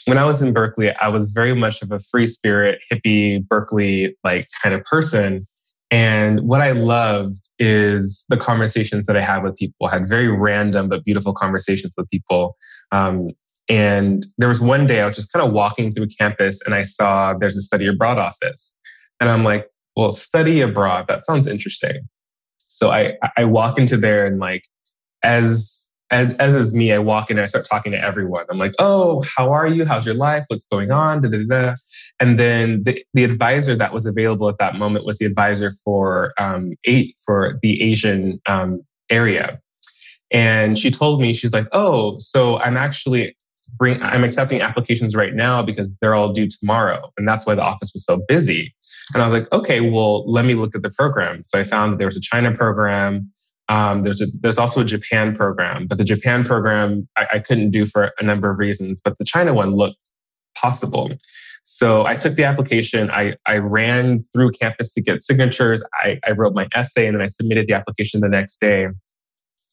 [0.06, 4.18] when I was in Berkeley, I was very much of a free spirit, hippie, Berkeley
[4.24, 5.48] like kind of person.
[5.92, 9.88] And what I loved is the conversations that I had with people.
[9.88, 12.56] I had very random but beautiful conversations with people.
[12.94, 13.32] Um,
[13.68, 16.84] and there was one day I was just kind of walking through campus and I
[16.84, 18.80] saw there's a study abroad office.
[19.20, 22.08] And I'm like, well, study abroad, that sounds interesting.
[22.58, 24.64] So I, I walk into there and like,
[25.24, 28.46] as as as is me, I walk in and I start talking to everyone.
[28.50, 29.86] I'm like, "Oh, how are you?
[29.86, 30.44] How's your life?
[30.50, 31.76] What's going on?" Da, da, da.
[32.22, 36.34] And then the, the advisor that was available at that moment was the advisor for
[36.38, 39.60] um, eight for the Asian um, area,
[40.32, 43.36] and she told me she's like, "Oh, so I'm actually
[43.80, 47.64] bring I'm accepting applications right now because they're all due tomorrow, and that's why the
[47.64, 48.76] office was so busy."
[49.16, 51.94] And I was like, "Okay, well, let me look at the program." So I found
[51.94, 53.32] that there was a China program.
[53.68, 57.72] Um, there's a, there's also a Japan program, but the Japan program I, I couldn't
[57.72, 59.02] do for a number of reasons.
[59.04, 60.12] But the China one looked
[60.56, 61.10] possible.
[61.64, 63.12] So I took the application.
[63.12, 65.84] I, I ran through campus to get signatures.
[65.94, 68.88] I, I wrote my essay and then I submitted the application the next day.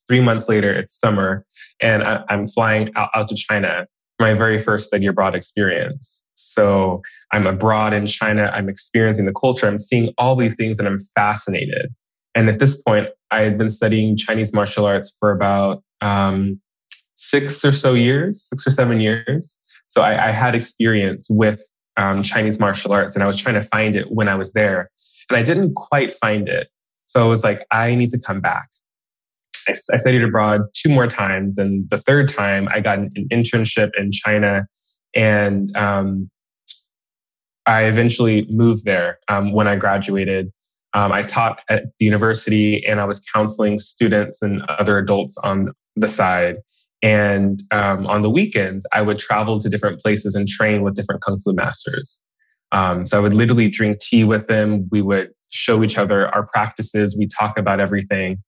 [0.07, 1.45] Three months later, it's summer,
[1.81, 6.27] and I, am flying out, out to China for my very first study abroad experience.
[6.35, 8.51] So I'm abroad in China.
[8.55, 9.67] I'm experiencing the culture.
[9.67, 11.95] I'm seeing all these things and I'm fascinated.
[12.35, 16.61] And at this point, I had been studying Chinese martial arts for about um,
[17.17, 19.59] six or so years, six or seven years.
[19.89, 21.61] So I, I had experience with
[21.99, 24.91] um, Chinese martial arts, and I was trying to find it when I was there,
[25.29, 26.69] and I didn't quite find it.
[27.07, 28.69] So I was like, I need to come back.
[29.69, 33.29] I, I studied abroad two more times, and the third time I got an, an
[33.31, 34.67] internship in China,
[35.15, 36.31] and um,
[37.67, 40.51] I eventually moved there um, when I graduated
[40.95, 45.69] um, I taught at the university and I was counseling students and other adults on
[45.97, 46.57] the side.
[47.03, 51.23] And um, on the weekends, I would travel to different places and train with different
[51.23, 52.25] Kung Fu masters.
[52.73, 54.89] Um, so I would literally drink tea with them.
[54.91, 57.17] We would show each other our practices.
[57.17, 58.39] We talk about everything.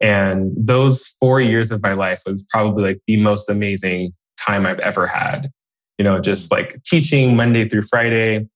[0.00, 4.80] And those four years of my life was probably like the most amazing time I've
[4.80, 5.50] ever had.
[5.98, 8.46] You know, just like teaching Monday through Friday,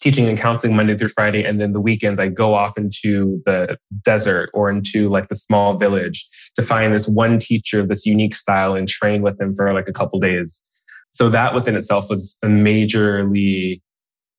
[0.00, 1.44] teaching and counseling Monday through Friday.
[1.44, 5.76] And then the weekends, I go off into the desert or into like the small
[5.76, 9.72] village to find this one teacher of this unique style and train with them for
[9.72, 10.60] like a couple days.
[11.12, 13.82] So that within itself was a majorly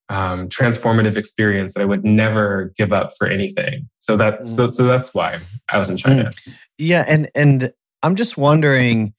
[0.09, 3.89] um, transformative experience that I would never give up for anything.
[3.99, 6.25] So that's so, so that's why I was in China.
[6.25, 6.53] Mm.
[6.77, 7.71] Yeah, and and
[8.03, 9.13] I'm just wondering,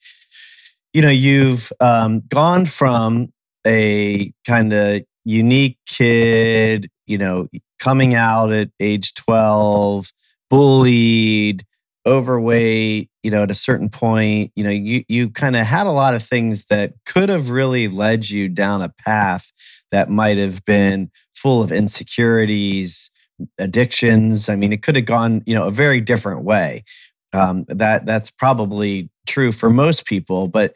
[0.92, 3.32] you know, you've um, gone from
[3.66, 10.12] a kind of unique kid, you know, coming out at age 12,
[10.50, 11.64] bullied,
[12.06, 15.92] overweight, you know, at a certain point, you know, you you kind of had a
[15.92, 19.52] lot of things that could have really led you down a path
[19.90, 23.10] that might have been full of insecurities,
[23.58, 24.48] addictions.
[24.48, 26.84] I mean, it could have gone, you know, a very different way.
[27.32, 30.74] Um, that that's probably true for most people, but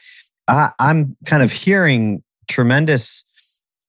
[0.49, 3.26] I, I'm kind of hearing tremendous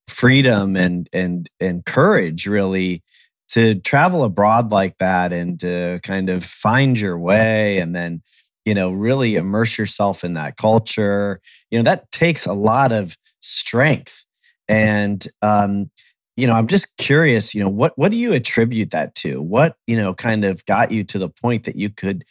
[0.07, 3.03] freedom and and and courage really
[3.49, 8.21] to travel abroad like that and to kind of find your way and then
[8.65, 13.17] you know really immerse yourself in that culture you know that takes a lot of
[13.39, 14.25] strength
[14.67, 15.89] and um
[16.35, 19.75] you know i'm just curious you know what what do you attribute that to what
[19.87, 22.23] you know kind of got you to the point that you could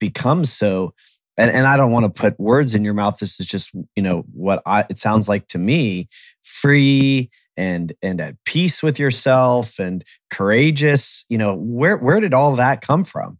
[0.00, 0.92] become so
[1.36, 3.18] and, and I don't want to put words in your mouth.
[3.18, 6.08] This is just, you know, what I, it sounds like to me,
[6.44, 11.24] free and and at peace with yourself and courageous.
[11.28, 13.38] You know, where where did all that come from?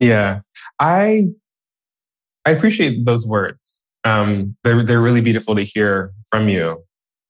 [0.00, 0.40] Yeah,
[0.80, 1.26] I
[2.44, 3.84] I appreciate those words.
[4.04, 6.82] Um, they're they're really beautiful to hear from you.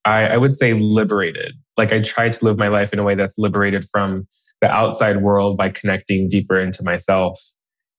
[0.05, 1.55] I, I would say liberated.
[1.77, 4.27] Like I try to live my life in a way that's liberated from
[4.61, 7.41] the outside world by connecting deeper into myself.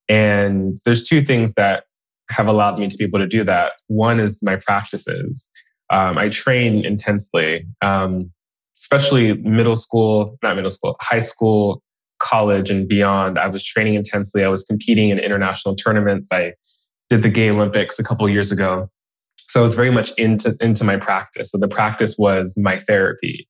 [0.08, 1.84] And there's two things that
[2.29, 3.73] have allowed me to be able to do that.
[3.88, 5.49] One is my practices.
[5.89, 8.32] Um, I train intensely, um,
[8.78, 11.82] especially middle school, not middle school, high school,
[12.19, 13.39] college, and beyond.
[13.39, 14.43] I was training intensely.
[14.43, 16.30] I was competing in international tournaments.
[16.32, 16.54] I
[17.10, 18.89] did the Gay Olympics a couple years ago.
[19.49, 21.52] So I was very much into, into my practice.
[21.52, 23.47] So the practice was my therapy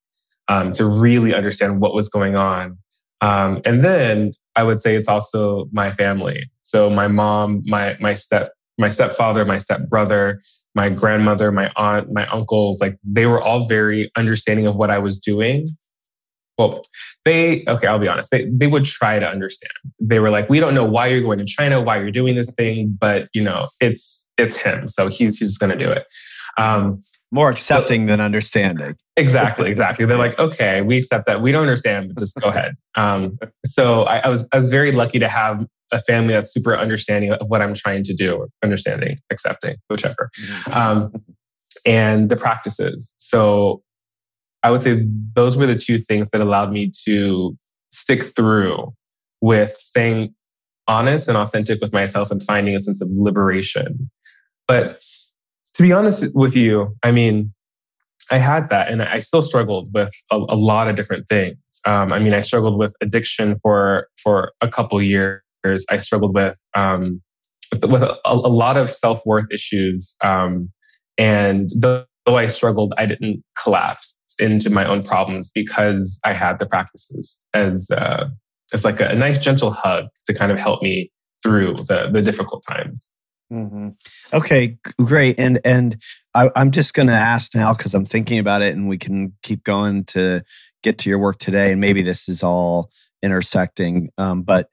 [0.48, 2.78] um, to really understand what was going on.
[3.22, 6.50] Um, and then I would say it's also my family.
[6.64, 10.42] So my mom, my my step my stepfather, my stepbrother,
[10.80, 14.98] my grandmother, my aunt, my uncles, like they were all very understanding of what I
[14.98, 15.76] was doing.
[16.58, 16.86] Well,
[17.26, 19.74] they, okay, I'll be honest, they, they would try to understand.
[20.00, 22.54] They were like, we don't know why you're going to China, why you're doing this
[22.54, 24.88] thing, but you know, it's, it's him.
[24.88, 26.06] So he's, he's going to do it.
[26.58, 28.96] Um, More accepting than understanding.
[29.18, 30.06] Exactly, exactly.
[30.06, 31.42] They're like, okay, we accept that.
[31.42, 32.76] We don't understand, but just go ahead.
[32.96, 36.76] Um, so I, I was, I was very lucky to have a family that's super
[36.76, 40.30] understanding of what I'm trying to do, understanding, accepting, whichever.
[40.42, 40.74] Mm-hmm.
[40.74, 41.14] Um,
[41.86, 43.14] and the practices.
[43.18, 43.82] So
[44.64, 47.58] I would say those were the two things that allowed me to
[47.92, 48.94] stick through
[49.42, 50.36] with staying
[50.88, 54.10] honest and authentic with myself and finding a sense of liberation.
[54.68, 55.00] But
[55.76, 57.54] to be honest with you, I mean,
[58.32, 61.58] I had that and I still struggled with a, a lot of different things.
[61.86, 65.42] Um, I mean, I struggled with addiction for for a couple years.
[65.66, 67.22] I struggled with um,
[67.72, 70.72] with, with a, a, lot of self worth issues, um,
[71.18, 76.60] and though, though I struggled, I didn't collapse into my own problems because I had
[76.60, 78.30] the practices as uh,
[78.74, 81.12] as like a, a nice gentle hug to kind of help me
[81.44, 83.16] through the the difficult times.
[83.52, 83.90] Mm-hmm.
[84.34, 85.40] Okay, great.
[85.40, 85.98] And and
[86.36, 89.34] I, am just going to ask now because I'm thinking about it, and we can
[89.42, 90.44] keep going to
[90.84, 91.72] get to your work today.
[91.72, 92.92] And maybe this is all
[93.24, 94.10] intersecting.
[94.18, 94.70] Um, but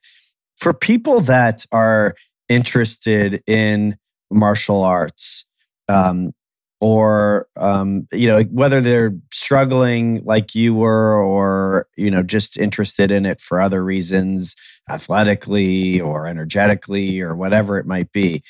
[0.56, 2.14] for people that are
[2.48, 3.96] interested in
[4.30, 5.46] martial arts,
[5.88, 6.32] um,
[6.80, 13.10] or um, you know whether they're struggling like you were or you know just interested
[13.10, 14.54] in it for other reasons
[14.90, 18.42] athletically or energetically or whatever it might be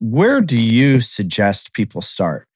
[0.00, 2.46] where do you suggest people start?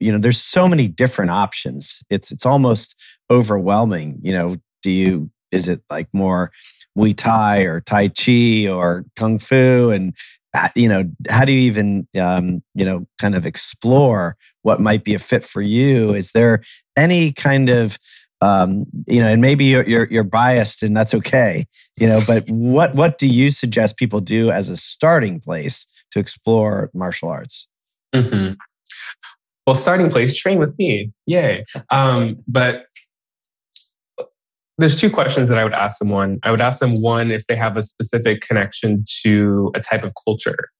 [0.00, 2.02] You know there's so many different options.
[2.08, 2.94] It's it's almost
[3.30, 6.50] overwhelming you know do you is it like more
[6.96, 9.90] Muay Thai or Tai Chi or Kung Fu?
[9.90, 10.14] And,
[10.52, 15.04] uh, you know, how do you even, um, you know, kind of explore what might
[15.04, 16.14] be a fit for you?
[16.14, 16.62] Is there
[16.96, 17.98] any kind of,
[18.40, 21.64] um, you know, and maybe you're, you're, you're biased and that's okay,
[21.96, 26.18] you know, but what, what do you suggest people do as a starting place to
[26.18, 27.68] explore martial arts?
[28.14, 28.54] Mm-hmm.
[29.66, 31.10] Well, starting place, train with me.
[31.26, 31.64] Yay.
[31.90, 32.86] Um, but
[34.78, 36.38] there's two questions that I would ask someone.
[36.42, 40.12] I would ask them one if they have a specific connection to a type of
[40.26, 40.70] culture.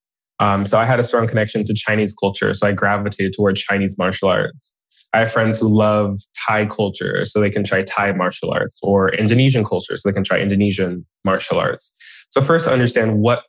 [0.40, 3.96] Um, so I had a strong connection to Chinese culture, so I gravitated toward Chinese
[3.96, 4.80] martial arts.
[5.12, 9.14] I have friends who love Thai culture, so they can try Thai martial arts, or
[9.14, 11.94] Indonesian culture, so they can try Indonesian martial arts.
[12.30, 13.44] So first, understand what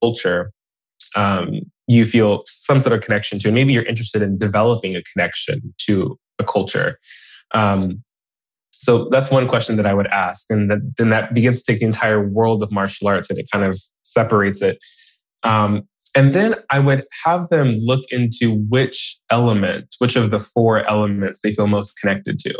[0.00, 0.52] culture
[1.16, 5.02] um, you feel some sort of connection to, and maybe you're interested in developing a
[5.02, 6.96] connection to a culture.
[7.52, 8.04] Um,
[8.80, 10.46] so that's one question that I would ask.
[10.48, 13.46] And that, then that begins to take the entire world of martial arts and it
[13.52, 14.78] kind of separates it.
[15.42, 15.82] Um,
[16.14, 21.40] and then I would have them look into which element, which of the four elements
[21.42, 22.54] they feel most connected to.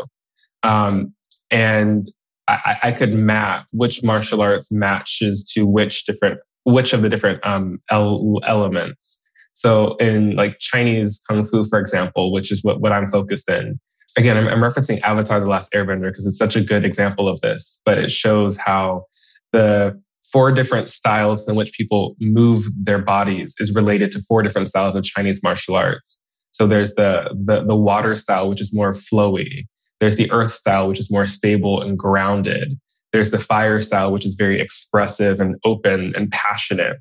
[0.61, 1.15] Um,
[1.49, 2.07] and
[2.47, 7.43] I, I, could map which martial arts matches to which different, which of the different
[7.43, 9.19] um, elements.
[9.53, 13.79] So in like Chinese Kung Fu, for example, which is what, what I'm focused in,
[14.17, 17.41] again, I'm, I'm referencing Avatar The Last Airbender because it's such a good example of
[17.41, 19.05] this, but it shows how
[19.51, 20.01] the
[20.31, 24.95] four different styles in which people move their bodies is related to four different styles
[24.95, 26.25] of Chinese martial arts.
[26.51, 29.65] So there's the, the, the water style, which is more flowy.
[29.99, 32.79] There's the earth style, which is more stable and grounded.
[33.13, 36.97] There's the fire style, which is very expressive and open and passionate.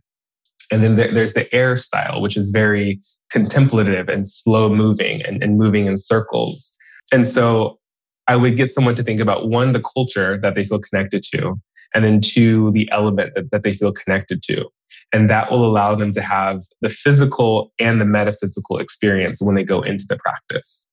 [0.72, 3.00] And then there's the air style, which is very
[3.30, 6.76] contemplative and slow moving and, and moving in circles.
[7.12, 7.78] And so
[8.26, 11.56] I would get someone to think about one, the culture that they feel connected to,
[11.94, 14.66] and then two, the element that, that they feel connected to.
[15.12, 19.64] And that will allow them to have the physical and the metaphysical experience when they
[19.64, 20.88] go into the practice.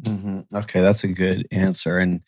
[0.00, 0.56] Mm-hmm.
[0.56, 1.98] Okay, that's a good answer.
[1.98, 2.22] And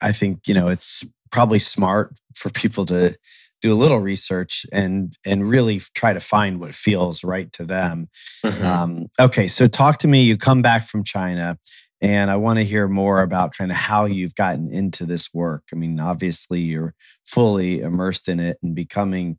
[0.00, 3.16] I think, you know, it's probably smart for people to
[3.62, 8.08] do a little research and and really try to find what feels right to them.
[8.44, 8.64] Mm-hmm.
[8.64, 10.22] Um, okay, so talk to me.
[10.22, 11.58] You come back from China,
[12.00, 15.64] and I want to hear more about kind of how you've gotten into this work.
[15.72, 16.94] I mean, obviously, you're
[17.24, 19.38] fully immersed in it and becoming,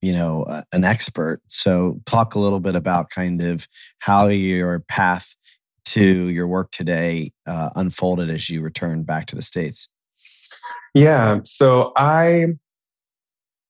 [0.00, 1.40] you know, uh, an expert.
[1.48, 3.66] So, talk a little bit about kind of
[3.98, 5.34] how your path
[5.86, 9.88] to your work today uh, unfolded as you returned back to the states.
[10.94, 11.40] Yeah.
[11.44, 12.54] So I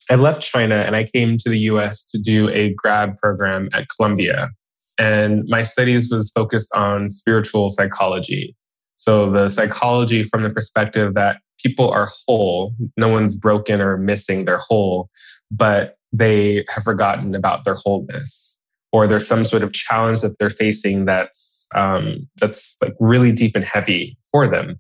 [0.09, 3.87] I left China and I came to the US to do a grad program at
[3.89, 4.51] Columbia.
[4.99, 8.57] And my studies was focused on spiritual psychology.
[8.97, 14.45] So the psychology from the perspective that people are whole, no one's broken or missing,
[14.45, 15.11] they're whole,
[15.51, 18.61] but they have forgotten about their wholeness.
[18.93, 23.55] Or there's some sort of challenge that they're facing that's um, that's like really deep
[23.55, 24.79] and heavy for them.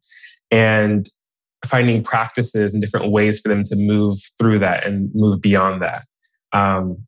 [0.50, 1.10] And
[1.66, 6.02] finding practices and different ways for them to move through that and move beyond that.
[6.52, 7.06] Um,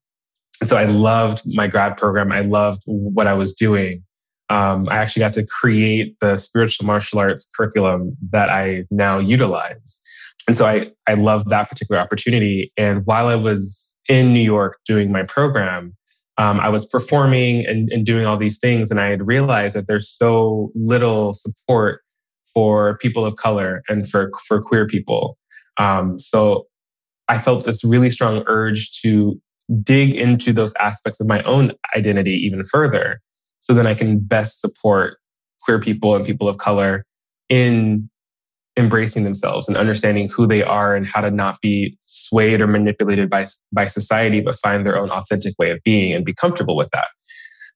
[0.61, 2.33] and so I loved my grad program.
[2.33, 4.03] I loved what I was doing.
[4.51, 10.01] Um, I actually got to create the spiritual martial arts curriculum that I now utilize.
[10.49, 12.73] And so I, I loved that particular opportunity.
[12.77, 15.95] And while I was in New York doing my program,
[16.39, 18.91] um, I was performing and, and doing all these things.
[18.91, 22.01] And I had realized that there's so little support
[22.55, 25.37] for people of color and for, for queer people.
[25.77, 26.67] Um, so
[27.29, 29.39] I felt this really strong urge to
[29.83, 33.21] dig into those aspects of my own identity even further
[33.61, 35.19] so then I can best support
[35.63, 37.05] queer people and people of color
[37.49, 38.09] in
[38.79, 43.29] embracing themselves and understanding who they are and how to not be swayed or manipulated
[43.29, 46.89] by, by society, but find their own authentic way of being and be comfortable with
[46.93, 47.09] that.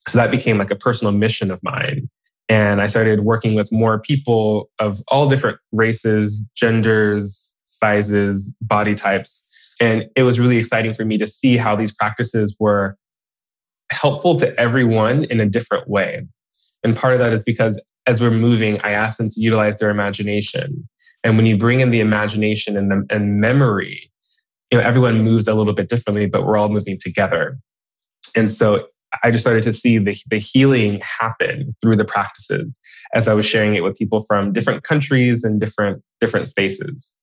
[0.09, 2.09] So that became like a personal mission of mine.
[2.49, 9.45] And I started working with more people of all different races, genders, sizes, body types.
[9.83, 12.97] And it was really exciting for me to see how these practices were
[13.91, 16.25] helpful to everyone in a different way.
[16.85, 19.91] And part of that is because as we're moving, I ask them to utilize their
[19.91, 20.89] imagination.
[21.25, 24.09] And when you bring in the imagination and, the, and memory,
[24.71, 27.59] you know, everyone moves a little bit differently, but we're all moving together.
[28.37, 28.87] And so
[29.25, 32.79] I just started to see the, the healing happen through the practices
[33.15, 37.17] as I was sharing it with people from different countries and different different spaces.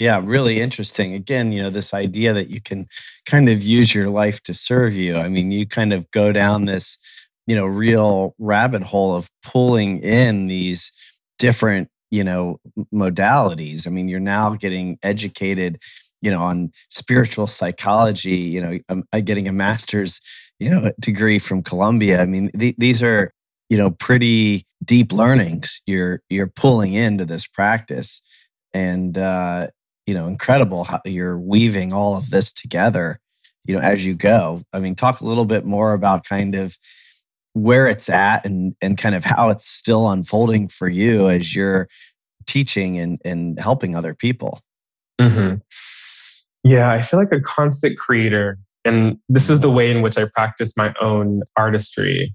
[0.00, 1.14] Yeah, really interesting.
[1.14, 2.88] Again, you know, this idea that you can
[3.26, 5.16] kind of use your life to serve you.
[5.16, 6.98] I mean, you kind of go down this,
[7.46, 10.90] you know, real rabbit hole of pulling in these
[11.38, 12.60] different, you know,
[12.94, 13.86] modalities.
[13.86, 15.78] I mean, you're now getting educated,
[16.22, 20.20] you know, on spiritual psychology, you know, um, uh, getting a master's
[20.60, 22.20] you know degree from Columbia.
[22.22, 23.32] I mean, th- these are
[23.70, 28.22] you know pretty deep learnings you're you're pulling into this practice,
[28.74, 29.68] and uh,
[30.06, 33.20] you know incredible how you're weaving all of this together.
[33.66, 34.62] You know, as you go.
[34.72, 36.78] I mean, talk a little bit more about kind of
[37.52, 41.88] where it's at and and kind of how it's still unfolding for you as you're
[42.46, 44.60] teaching and and helping other people.
[45.20, 45.56] Mm-hmm.
[46.64, 50.24] Yeah, I feel like a constant creator and this is the way in which I
[50.24, 52.34] practice my own artistry.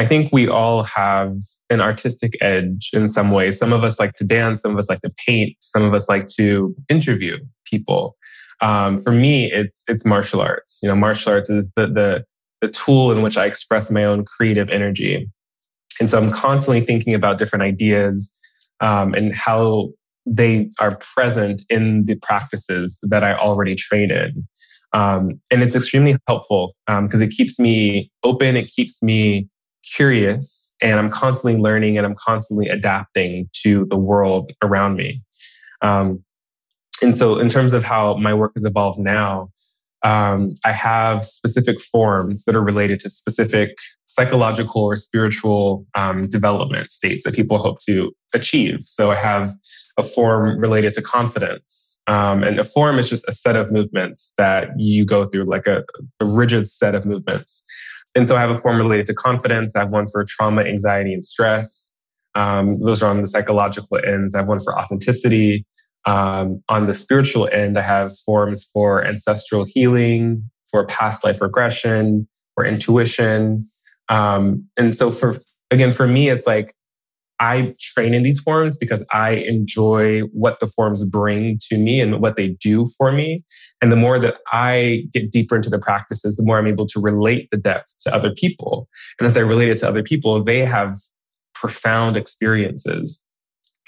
[0.00, 1.36] I think we all have
[1.68, 3.58] an artistic edge in some ways.
[3.58, 6.08] Some of us like to dance, some of us like to paint, some of us
[6.08, 7.36] like to interview
[7.66, 8.16] people.
[8.62, 10.78] Um, for me, it's it's martial arts.
[10.82, 12.24] You know, martial arts is the the
[12.62, 15.30] the tool in which I express my own creative energy.
[16.00, 18.32] And so I'm constantly thinking about different ideas
[18.80, 19.90] um, and how
[20.24, 24.48] they are present in the practices that I already train in.
[24.94, 29.50] Um, and it's extremely helpful because um, it keeps me open, it keeps me
[29.84, 35.22] curious, and I'm constantly learning and I'm constantly adapting to the world around me.
[35.82, 36.24] Um,
[37.02, 39.50] and so, in terms of how my work has evolved now,
[40.02, 43.76] um, I have specific forms that are related to specific
[44.06, 48.78] psychological or spiritual um, development states that people hope to achieve.
[48.82, 49.54] So I have
[49.98, 54.32] a form related to confidence, um, and a form is just a set of movements
[54.38, 55.84] that you go through, like a,
[56.20, 57.62] a rigid set of movements.
[58.14, 59.76] And so I have a form related to confidence.
[59.76, 61.94] I have one for trauma, anxiety, and stress.
[62.34, 64.34] Um, those are on the psychological ends.
[64.34, 65.66] I have one for authenticity.
[66.06, 72.28] Um, on the spiritual end, I have forms for ancestral healing, for past life regression,
[72.54, 73.68] for intuition.
[74.08, 75.38] Um, and so, for
[75.70, 76.74] again, for me, it's like
[77.40, 82.20] I train in these forms because I enjoy what the forms bring to me and
[82.20, 83.44] what they do for me.
[83.80, 87.00] And the more that I get deeper into the practices, the more I'm able to
[87.00, 88.88] relate the depth to other people.
[89.18, 90.96] And as I relate it to other people, they have
[91.54, 93.26] profound experiences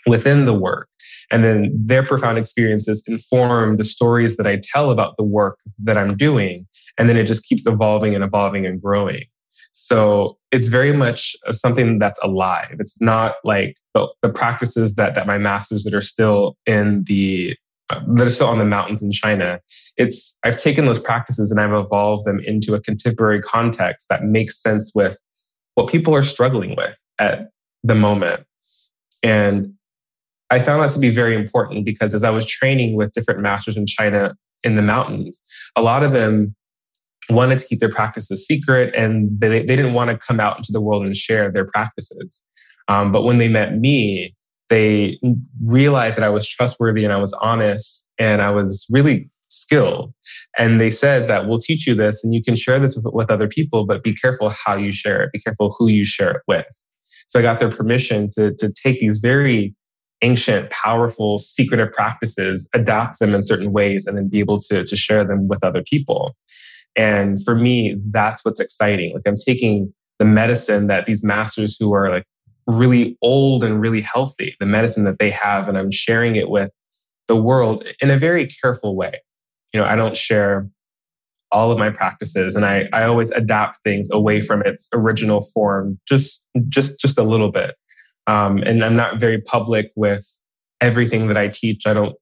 [0.07, 0.89] within the work.
[1.31, 5.97] And then their profound experiences inform the stories that I tell about the work that
[5.99, 6.67] I'm doing.
[6.99, 9.25] And then it just keeps evolving and evolving and growing.
[9.73, 12.77] So it's very much something that's alive.
[12.79, 17.57] It's not like the, the practices that that my masters that are still in the
[17.91, 19.61] uh, that are still on the mountains in China.
[19.97, 24.61] It's I've taken those practices and I've evolved them into a contemporary context that makes
[24.61, 25.19] sense with
[25.75, 27.49] what people are struggling with at
[27.83, 28.45] the moment.
[29.23, 29.75] And
[30.51, 33.79] I found that to be very important because as I was training with different masters
[33.79, 35.43] in China in the mountains,
[35.77, 36.55] a lot of them
[37.31, 40.73] wanted to keep their practices secret and they, they didn't want to come out into
[40.73, 42.43] the world and share their practices.
[42.89, 44.35] Um, but when they met me,
[44.69, 45.19] they
[45.65, 50.13] realized that I was trustworthy and I was honest and I was really skilled.
[50.59, 53.31] And they said that we'll teach you this and you can share this with, with
[53.31, 56.43] other people, but be careful how you share it, be careful who you share it
[56.49, 56.67] with.
[57.27, 59.75] So I got their permission to, to take these very
[60.23, 64.97] ancient, powerful, secretive practices, adapt them in certain ways, and then be able to, to
[64.97, 66.37] share them with other people.
[66.97, 69.15] And for me, that's what's exciting.
[69.15, 72.25] Like I'm taking the medicine that these masters who are like
[72.67, 76.77] really old and really healthy, the medicine that they have, and I'm sharing it with
[77.29, 79.21] the world in a very careful way.
[79.73, 80.69] You know, I don't share
[81.53, 86.01] all of my practices and I, I always adapt things away from its original form
[86.09, 87.77] just just just a little bit
[88.27, 90.27] um, and i'm not very public with
[90.81, 92.17] everything that i teach i don't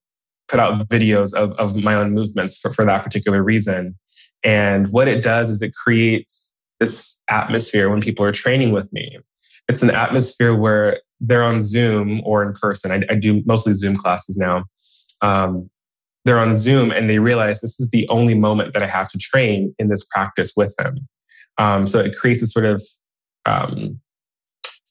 [0.48, 3.96] put out videos of, of my own movements for, for that particular reason
[4.42, 9.18] and what it does is it creates this atmosphere when people are training with me.
[9.68, 12.90] It's an atmosphere where they're on Zoom or in person.
[12.90, 14.64] I, I do mostly Zoom classes now.
[15.20, 15.68] Um,
[16.24, 19.18] they're on Zoom and they realize this is the only moment that I have to
[19.18, 21.06] train in this practice with them.
[21.58, 22.82] Um, so it creates a sort of
[23.46, 24.00] um,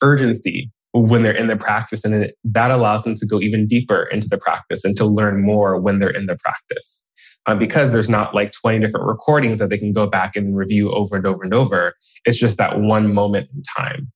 [0.02, 4.04] urgency when they're in the practice, and it, that allows them to go even deeper
[4.06, 7.09] into the practice and to learn more when they're in the practice
[7.50, 10.91] uh, because there's not like 20 different recordings that they can go back and review
[10.91, 11.95] over and over and over.
[12.24, 14.12] It's just that one moment in time.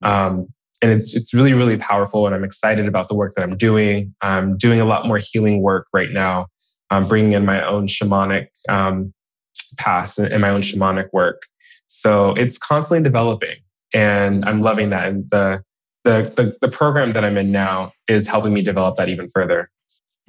[0.00, 0.46] Um,
[0.80, 2.24] and it's, it's really, really powerful.
[2.24, 4.14] And I'm excited about the work that I'm doing.
[4.22, 6.46] I'm doing a lot more healing work right now.
[6.88, 9.12] I'm bringing in my own shamanic um,
[9.76, 11.42] past and my own shamanic work.
[11.86, 13.56] So it's constantly developing
[13.92, 15.06] and I'm loving that.
[15.06, 15.62] And the,
[16.04, 19.70] the, the, the program that I'm in now is helping me develop that even further.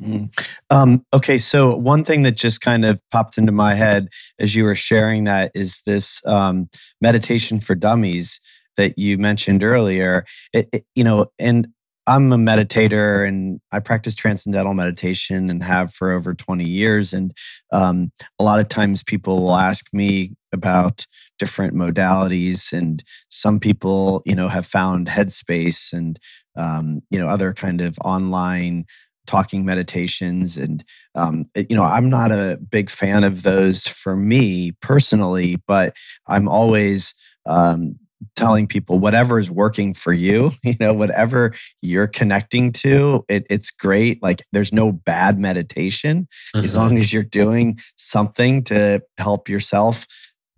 [0.02, 0.50] Mm.
[0.70, 4.08] Um, okay, so one thing that just kind of popped into my head
[4.40, 6.70] as you were sharing that is this um,
[7.02, 8.40] meditation for dummies
[8.78, 10.26] that you mentioned earlier.
[10.54, 11.68] It, it, you know, and
[12.08, 17.14] I'm a meditator and I practice transcendental meditation and have for over 20 years.
[17.14, 17.32] And
[17.72, 21.06] um, a lot of times people will ask me about
[21.38, 26.20] different modalities, and some people, you know, have found Headspace and
[26.58, 28.86] um, you know other kind of online
[29.32, 30.84] talking meditations and
[31.16, 35.96] um, you know i'm not a big fan of those for me personally but
[36.28, 37.14] i'm always
[37.46, 37.96] um,
[38.36, 43.72] telling people whatever is working for you you know whatever you're connecting to it, it's
[43.72, 46.66] great like there's no bad meditation mm-hmm.
[46.66, 50.06] as long as you're doing something to help yourself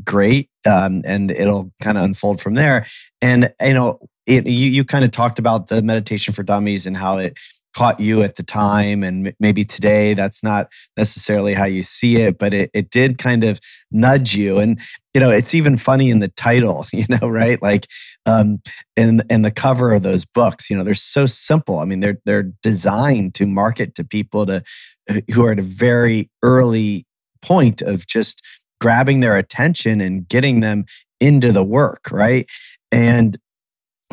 [0.04, 2.88] great um, and it'll kind of unfold from there
[3.22, 6.96] and you know it, you, you kind of talked about the meditation for dummies and
[6.96, 7.38] how it
[7.74, 12.38] caught you at the time and maybe today that's not necessarily how you see it
[12.38, 13.60] but it, it did kind of
[13.92, 14.58] nudge you.
[14.60, 14.80] And
[15.14, 17.62] you know it's even funny in the title you know right?
[17.62, 17.88] Like
[18.26, 18.62] um
[18.98, 21.80] and and the cover of those books you know they're so simple.
[21.80, 24.64] I mean they're they're designed to market to people to
[25.34, 27.06] who are at a very early
[27.42, 28.42] point of just
[28.80, 30.86] grabbing their attention and getting them
[31.20, 32.50] into the work right?
[32.92, 33.38] And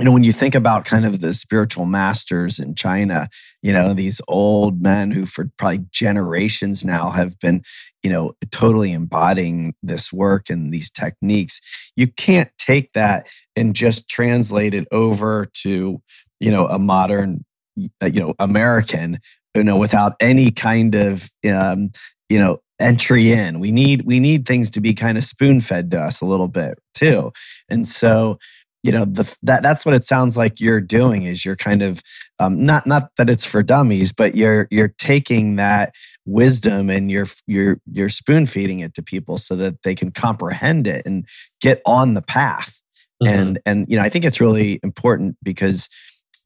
[0.00, 3.28] you know, when you think about kind of the spiritual masters in China,
[3.62, 7.62] you know, these old men who for probably generations now have been,
[8.02, 11.60] you know, totally embodying this work and these techniques,
[11.96, 16.00] you can't take that and just translate it over to,
[16.40, 17.44] you know, a modern,
[17.76, 19.18] you know, American,
[19.54, 21.90] you know, without any kind of, um,
[22.30, 23.60] you know, entry in.
[23.60, 26.48] We need we need things to be kind of spoon fed to us a little
[26.48, 27.32] bit too.
[27.68, 28.38] And so,
[28.82, 32.02] you know, the that that's what it sounds like you're doing is you're kind of
[32.38, 37.26] um, not not that it's for dummies, but you're you're taking that wisdom and you're
[37.46, 41.26] you're you're spoon feeding it to people so that they can comprehend it and
[41.60, 42.80] get on the path.
[43.22, 43.32] Mm-hmm.
[43.32, 45.88] And and you know, I think it's really important because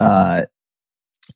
[0.01, 0.43] uh,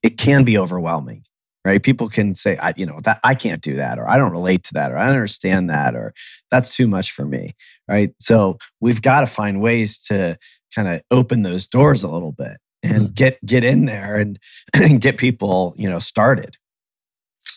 [0.03, 1.25] it can be overwhelming
[1.65, 4.31] right people can say i you know that i can't do that or i don't
[4.31, 6.15] relate to that or i don't understand that or
[6.51, 7.51] that's too much for me
[7.89, 10.37] right so we've got to find ways to
[10.75, 13.13] kind of open those doors a little bit and mm-hmm.
[13.13, 14.39] get get in there and,
[14.75, 16.57] and get people you know started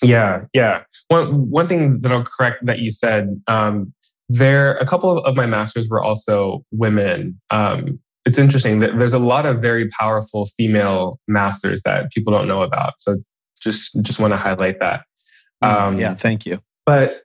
[0.01, 3.93] yeah yeah one one thing that i'll correct that you said um
[4.29, 9.13] there a couple of, of my masters were also women um it's interesting that there's
[9.13, 13.17] a lot of very powerful female masters that people don't know about so
[13.61, 15.05] just just want to highlight that.
[15.63, 16.59] Mm, um, yeah, thank you.
[16.85, 17.21] But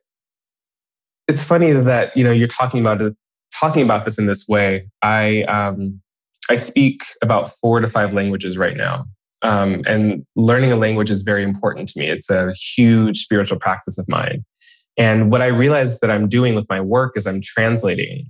[1.26, 3.16] it's funny that you know you're talking about it,
[3.60, 4.88] talking about this in this way.
[5.02, 6.00] I um,
[6.48, 9.06] I speak about four to five languages right now,
[9.42, 12.06] um, and learning a language is very important to me.
[12.08, 14.44] It's a huge spiritual practice of mine.
[14.98, 18.26] And what I realize that I'm doing with my work is I'm translating.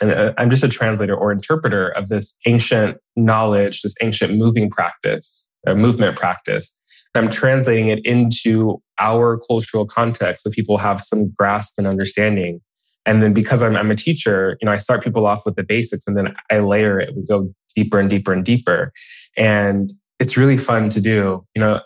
[0.00, 4.70] And uh, I'm just a translator or interpreter of this ancient knowledge, this ancient moving
[4.70, 6.72] practice, a movement practice
[7.14, 12.60] And I'm translating it into our cultural context so people have some grasp and understanding.
[13.08, 15.62] And then because I'm, I'm a teacher, you know, I start people off with the
[15.62, 17.16] basics and then I layer it.
[17.16, 18.92] We go deeper and deeper and deeper.
[19.34, 19.90] And
[20.20, 21.42] it's really fun to do.
[21.54, 21.80] You know,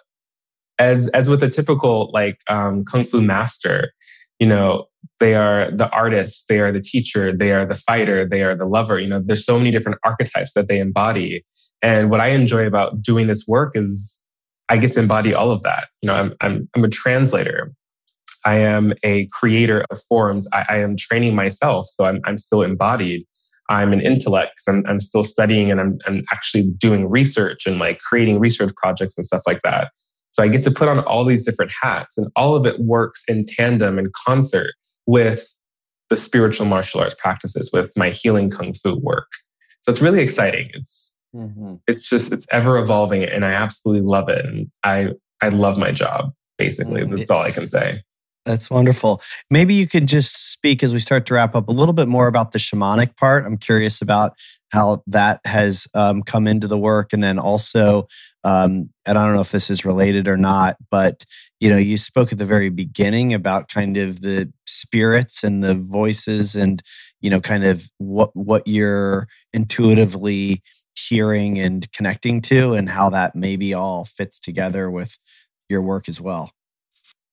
[0.80, 3.92] as as with a typical like um, kung fu master,
[4.40, 4.86] you know,
[5.20, 8.66] they are the artist, they are the teacher, they are the fighter, they are the
[8.66, 8.98] lover.
[8.98, 11.44] You know, there's so many different archetypes that they embody.
[11.82, 14.18] And what I enjoy about doing this work is
[14.68, 15.86] I get to embody all of that.
[16.00, 17.72] You know, I'm, I'm, I'm a translator.
[18.44, 20.48] I am a creator of forms.
[20.52, 21.88] I, I am training myself.
[21.90, 23.26] So I'm, I'm still embodied.
[23.68, 27.78] I'm an intellect because I'm, I'm still studying and I'm, I'm actually doing research and
[27.78, 29.92] like creating research projects and stuff like that.
[30.30, 33.22] So I get to put on all these different hats and all of it works
[33.28, 34.74] in tandem and concert
[35.06, 35.46] with
[36.10, 39.28] the spiritual martial arts practices, with my healing kung fu work.
[39.80, 40.70] So it's really exciting.
[40.74, 41.76] It's Mm-hmm.
[41.86, 44.44] It's just it's ever evolving, and I absolutely love it.
[44.44, 46.32] And I I love my job.
[46.58, 47.16] Basically, mm-hmm.
[47.16, 48.02] that's all I can say.
[48.44, 49.22] That's wonderful.
[49.50, 52.26] Maybe you could just speak as we start to wrap up a little bit more
[52.26, 53.46] about the shamanic part.
[53.46, 54.36] I'm curious about
[54.72, 58.06] how that has um, come into the work, and then also,
[58.42, 61.24] um, and I don't know if this is related or not, but
[61.60, 65.76] you know, you spoke at the very beginning about kind of the spirits and the
[65.76, 66.82] voices, and
[67.20, 70.62] you know, kind of what what you're intuitively
[70.96, 75.16] hearing and connecting to and how that maybe all fits together with
[75.68, 76.50] your work as well?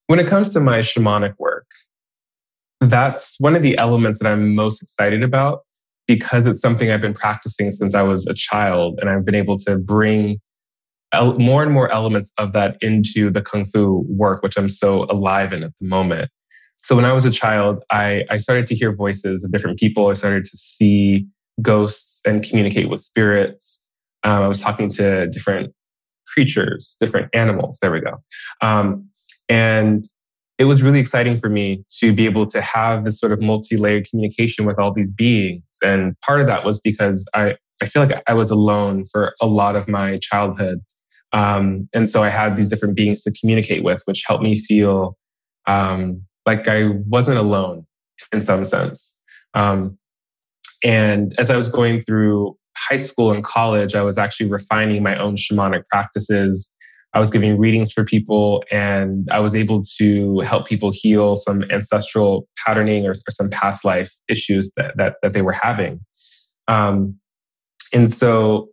[0.09, 1.67] When it comes to my shamanic work,
[2.81, 5.59] that's one of the elements that I'm most excited about
[6.07, 8.97] because it's something I've been practicing since I was a child.
[8.99, 10.39] And I've been able to bring
[11.37, 15.53] more and more elements of that into the Kung Fu work, which I'm so alive
[15.53, 16.31] in at the moment.
[16.77, 20.07] So when I was a child, I, I started to hear voices of different people.
[20.07, 21.27] I started to see
[21.61, 23.85] ghosts and communicate with spirits.
[24.23, 25.71] Um, I was talking to different
[26.33, 27.77] creatures, different animals.
[27.79, 28.23] There we go.
[28.61, 29.05] Um,
[29.49, 30.05] and
[30.57, 34.07] it was really exciting for me to be able to have this sort of multi-layered
[34.09, 35.63] communication with all these beings.
[35.81, 39.47] And part of that was because I, I feel like I was alone for a
[39.47, 40.81] lot of my childhood.
[41.31, 45.17] Um, and so I had these different beings to communicate with, which helped me feel
[45.65, 47.85] um, like I wasn't alone
[48.33, 49.21] in some sense.
[49.53, 49.97] Um,
[50.83, 55.17] and as I was going through high school and college, I was actually refining my
[55.17, 56.73] own shamanic practices.
[57.13, 61.63] I was giving readings for people, and I was able to help people heal some
[61.71, 65.99] ancestral patterning or, or some past life issues that, that, that they were having.
[66.67, 67.15] Um,
[67.91, 68.69] and so,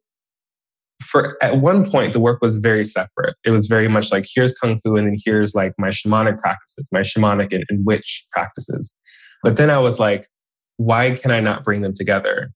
[1.03, 3.37] for at one point, the work was very separate.
[3.45, 6.89] It was very much like here's kung fu, and then here's like my shamanic practices,
[6.93, 8.95] my shamanic and, and witch practices.
[9.43, 10.29] But then I was like,
[10.77, 12.51] why can I not bring them together?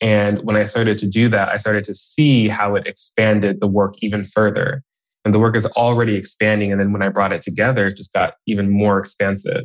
[0.00, 3.68] And when I started to do that, I started to see how it expanded the
[3.68, 4.82] work even further.
[5.24, 6.72] And the work is already expanding.
[6.72, 9.64] And then when I brought it together, it just got even more expansive.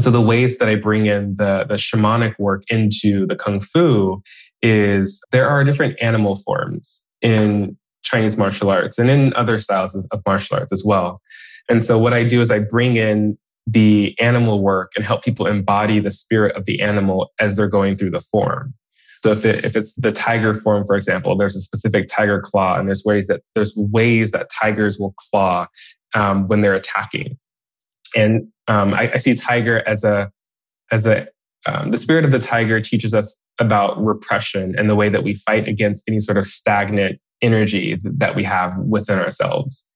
[0.00, 4.22] So the ways that I bring in the, the shamanic work into the Kung Fu
[4.62, 10.06] is there are different animal forms in Chinese martial arts and in other styles of,
[10.10, 11.20] of martial arts as well.
[11.68, 15.46] And so what I do is I bring in the animal work and help people
[15.46, 18.74] embody the spirit of the animal as they're going through the form.
[19.22, 22.76] So if, it, if it's the tiger form, for example, there's a specific tiger claw,
[22.76, 25.66] and there's ways that there's ways that tigers will claw
[26.14, 27.38] um, when they're attacking.
[28.16, 30.30] And um, I, I, see tiger as a
[30.90, 31.28] as a
[31.66, 35.34] um, the spirit of the tiger teaches us about repression and the way that we
[35.34, 39.86] fight against any sort of stagnant energy that we have within ourselves.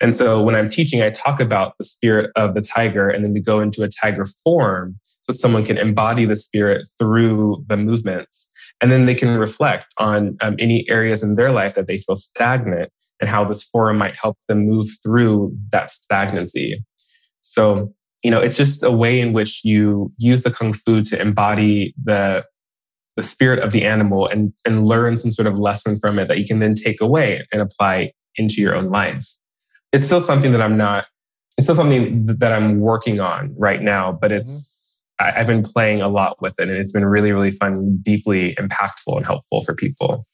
[0.00, 3.32] And so when I'm teaching, I talk about the spirit of the tiger, and then
[3.32, 8.50] we go into a tiger form so someone can embody the spirit through the movements.
[8.80, 12.16] And then they can reflect on um, any areas in their life that they feel
[12.16, 16.84] stagnant and how this forum might help them move through that stagnancy.
[17.40, 21.20] So, you know, it's just a way in which you use the kung fu to
[21.20, 22.44] embody the
[23.16, 26.38] the spirit of the animal and, and learn some sort of lesson from it that
[26.38, 29.26] you can then take away and apply into your own life.
[29.92, 31.06] It's still something that I'm not,
[31.56, 34.42] it's still something that I'm working on right now, but mm-hmm.
[34.42, 34.74] it's.
[35.18, 38.54] I, I've been playing a lot with it and it's been really, really fun, deeply
[38.54, 40.26] impactful and helpful for people.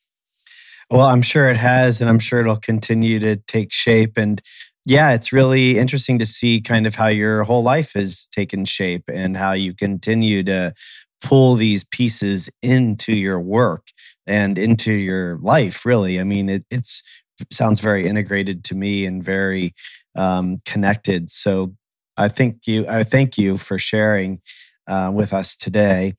[0.91, 4.18] Well, I'm sure it has, and I'm sure it'll continue to take shape.
[4.18, 4.43] And
[4.85, 9.05] yeah, it's really interesting to see kind of how your whole life has taken shape
[9.11, 10.74] and how you continue to
[11.22, 13.89] pull these pieces into your work
[14.26, 17.03] and into your life really i mean it it's
[17.51, 19.72] sounds very integrated to me and very
[20.14, 21.74] um, connected so
[22.16, 24.41] i thank you i thank you for sharing
[24.87, 26.14] uh, with us today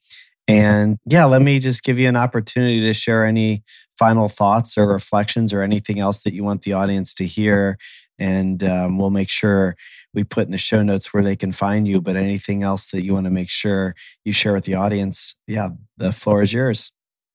[0.48, 3.64] and yeah let me just give you an opportunity to share any
[3.98, 7.78] final thoughts or reflections or anything else that you want the audience to hear
[8.20, 9.76] and um, we'll make sure
[10.14, 12.00] we put in the show notes where they can find you.
[12.02, 15.70] But anything else that you want to make sure you share with the audience, yeah,
[15.98, 16.92] the floor is yours.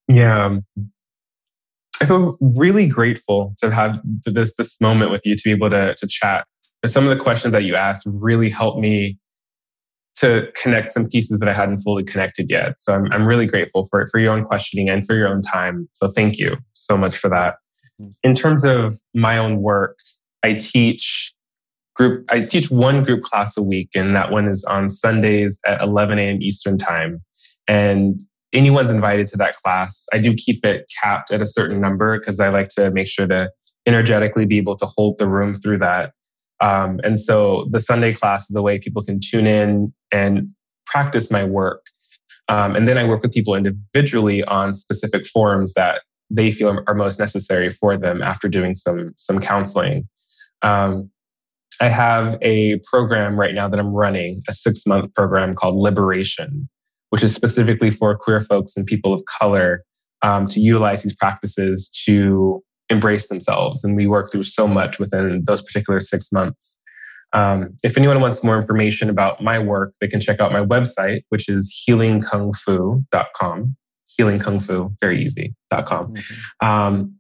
[0.07, 0.47] Yeah.
[0.47, 0.67] Um,
[2.01, 5.95] I feel really grateful to have this this moment with you to be able to
[5.95, 6.47] to chat.
[6.81, 9.19] But some of the questions that you asked really helped me
[10.21, 12.79] to connect some pieces that I hadn't fully connected yet.
[12.79, 15.43] So I'm I'm really grateful for it, for your own questioning and for your own
[15.43, 15.89] time.
[15.93, 17.57] So thank you so much for that.
[18.23, 19.99] In terms of my own work,
[20.45, 21.35] I teach
[21.99, 25.83] group i teach one group class a week and that one is on sundays at
[25.83, 27.21] 11 a.m eastern time
[27.67, 28.21] and
[28.53, 32.39] anyone's invited to that class i do keep it capped at a certain number because
[32.41, 33.51] i like to make sure to
[33.85, 36.13] energetically be able to hold the room through that
[36.61, 40.51] um, and so the sunday class is a way people can tune in and
[40.87, 41.87] practice my work
[42.49, 46.95] um, and then i work with people individually on specific forms that they feel are
[46.95, 50.09] most necessary for them after doing some some counseling
[50.63, 51.11] um,
[51.81, 56.69] I have a program right now that I'm running, a six month program called Liberation,
[57.11, 59.85] which is specifically for queer folks and people of color
[60.23, 63.85] um, to utilize these practices to embrace themselves.
[63.85, 66.78] And we work through so much within those particular six months.
[67.33, 71.23] Um, if anyone wants more information about my work, they can check out my website,
[71.29, 73.77] which is healingkungfu.com.
[74.17, 76.15] Healing Kung Fu, very easy.com.
[76.15, 76.67] Mm-hmm.
[76.67, 77.15] Um,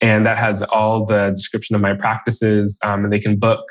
[0.00, 3.64] and that has all the description of my practices, um, and they can book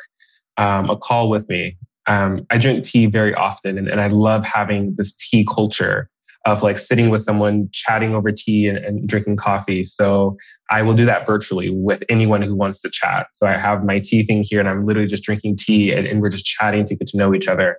[0.58, 1.78] um, a call with me.
[2.08, 6.10] Um, I drink tea very often, and, and, I love having this tea culture
[6.46, 9.84] of like sitting with someone, chatting over tea and, and, drinking coffee.
[9.84, 10.36] So
[10.70, 13.28] I will do that virtually with anyone who wants to chat.
[13.34, 16.22] So I have my tea thing here, and I'm literally just drinking tea, and, and
[16.22, 17.78] we're just chatting to get to know each other.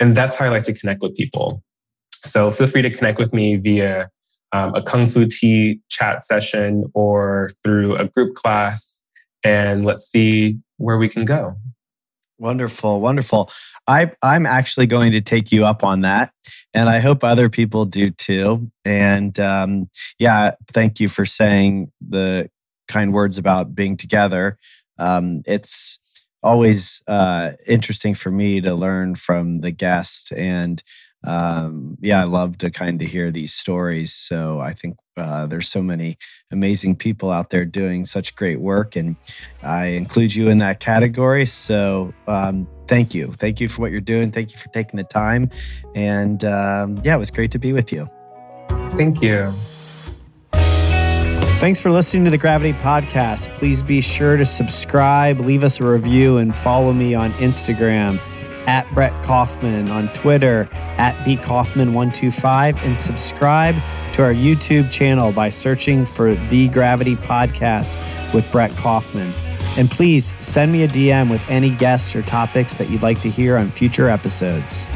[0.00, 1.62] And that's how I like to connect with people.
[2.24, 4.08] So feel free to connect with me via
[4.52, 9.04] um, a Kung Fu Tea chat session or through a group class,
[9.44, 11.54] and let's see where we can go.
[12.38, 13.50] Wonderful, wonderful.
[13.86, 16.32] I I'm actually going to take you up on that,
[16.74, 18.70] and I hope other people do too.
[18.84, 22.50] And um, yeah, thank you for saying the
[22.88, 24.58] kind words about being together.
[24.98, 25.98] Um, it's
[26.42, 30.82] always uh, interesting for me to learn from the guest and
[31.24, 34.12] um, yeah, I love to kind of hear these stories.
[34.12, 36.18] So I think uh, there's so many
[36.52, 39.16] amazing people out there doing such great work, and
[39.62, 41.46] I include you in that category.
[41.46, 44.30] So um, thank you, thank you for what you're doing.
[44.30, 45.50] Thank you for taking the time,
[45.94, 48.08] and um, yeah, it was great to be with you.
[48.90, 49.52] Thank you.
[51.58, 53.48] Thanks for listening to the Gravity Podcast.
[53.54, 58.20] Please be sure to subscribe, leave us a review, and follow me on Instagram
[58.66, 63.76] at Brett Kaufman, on Twitter at bkaufman125, and subscribe
[64.12, 67.96] to our YouTube channel by searching for The Gravity Podcast
[68.32, 69.32] with Brett Kaufman.
[69.76, 73.30] And please send me a DM with any guests or topics that you'd like to
[73.30, 74.88] hear on future episodes.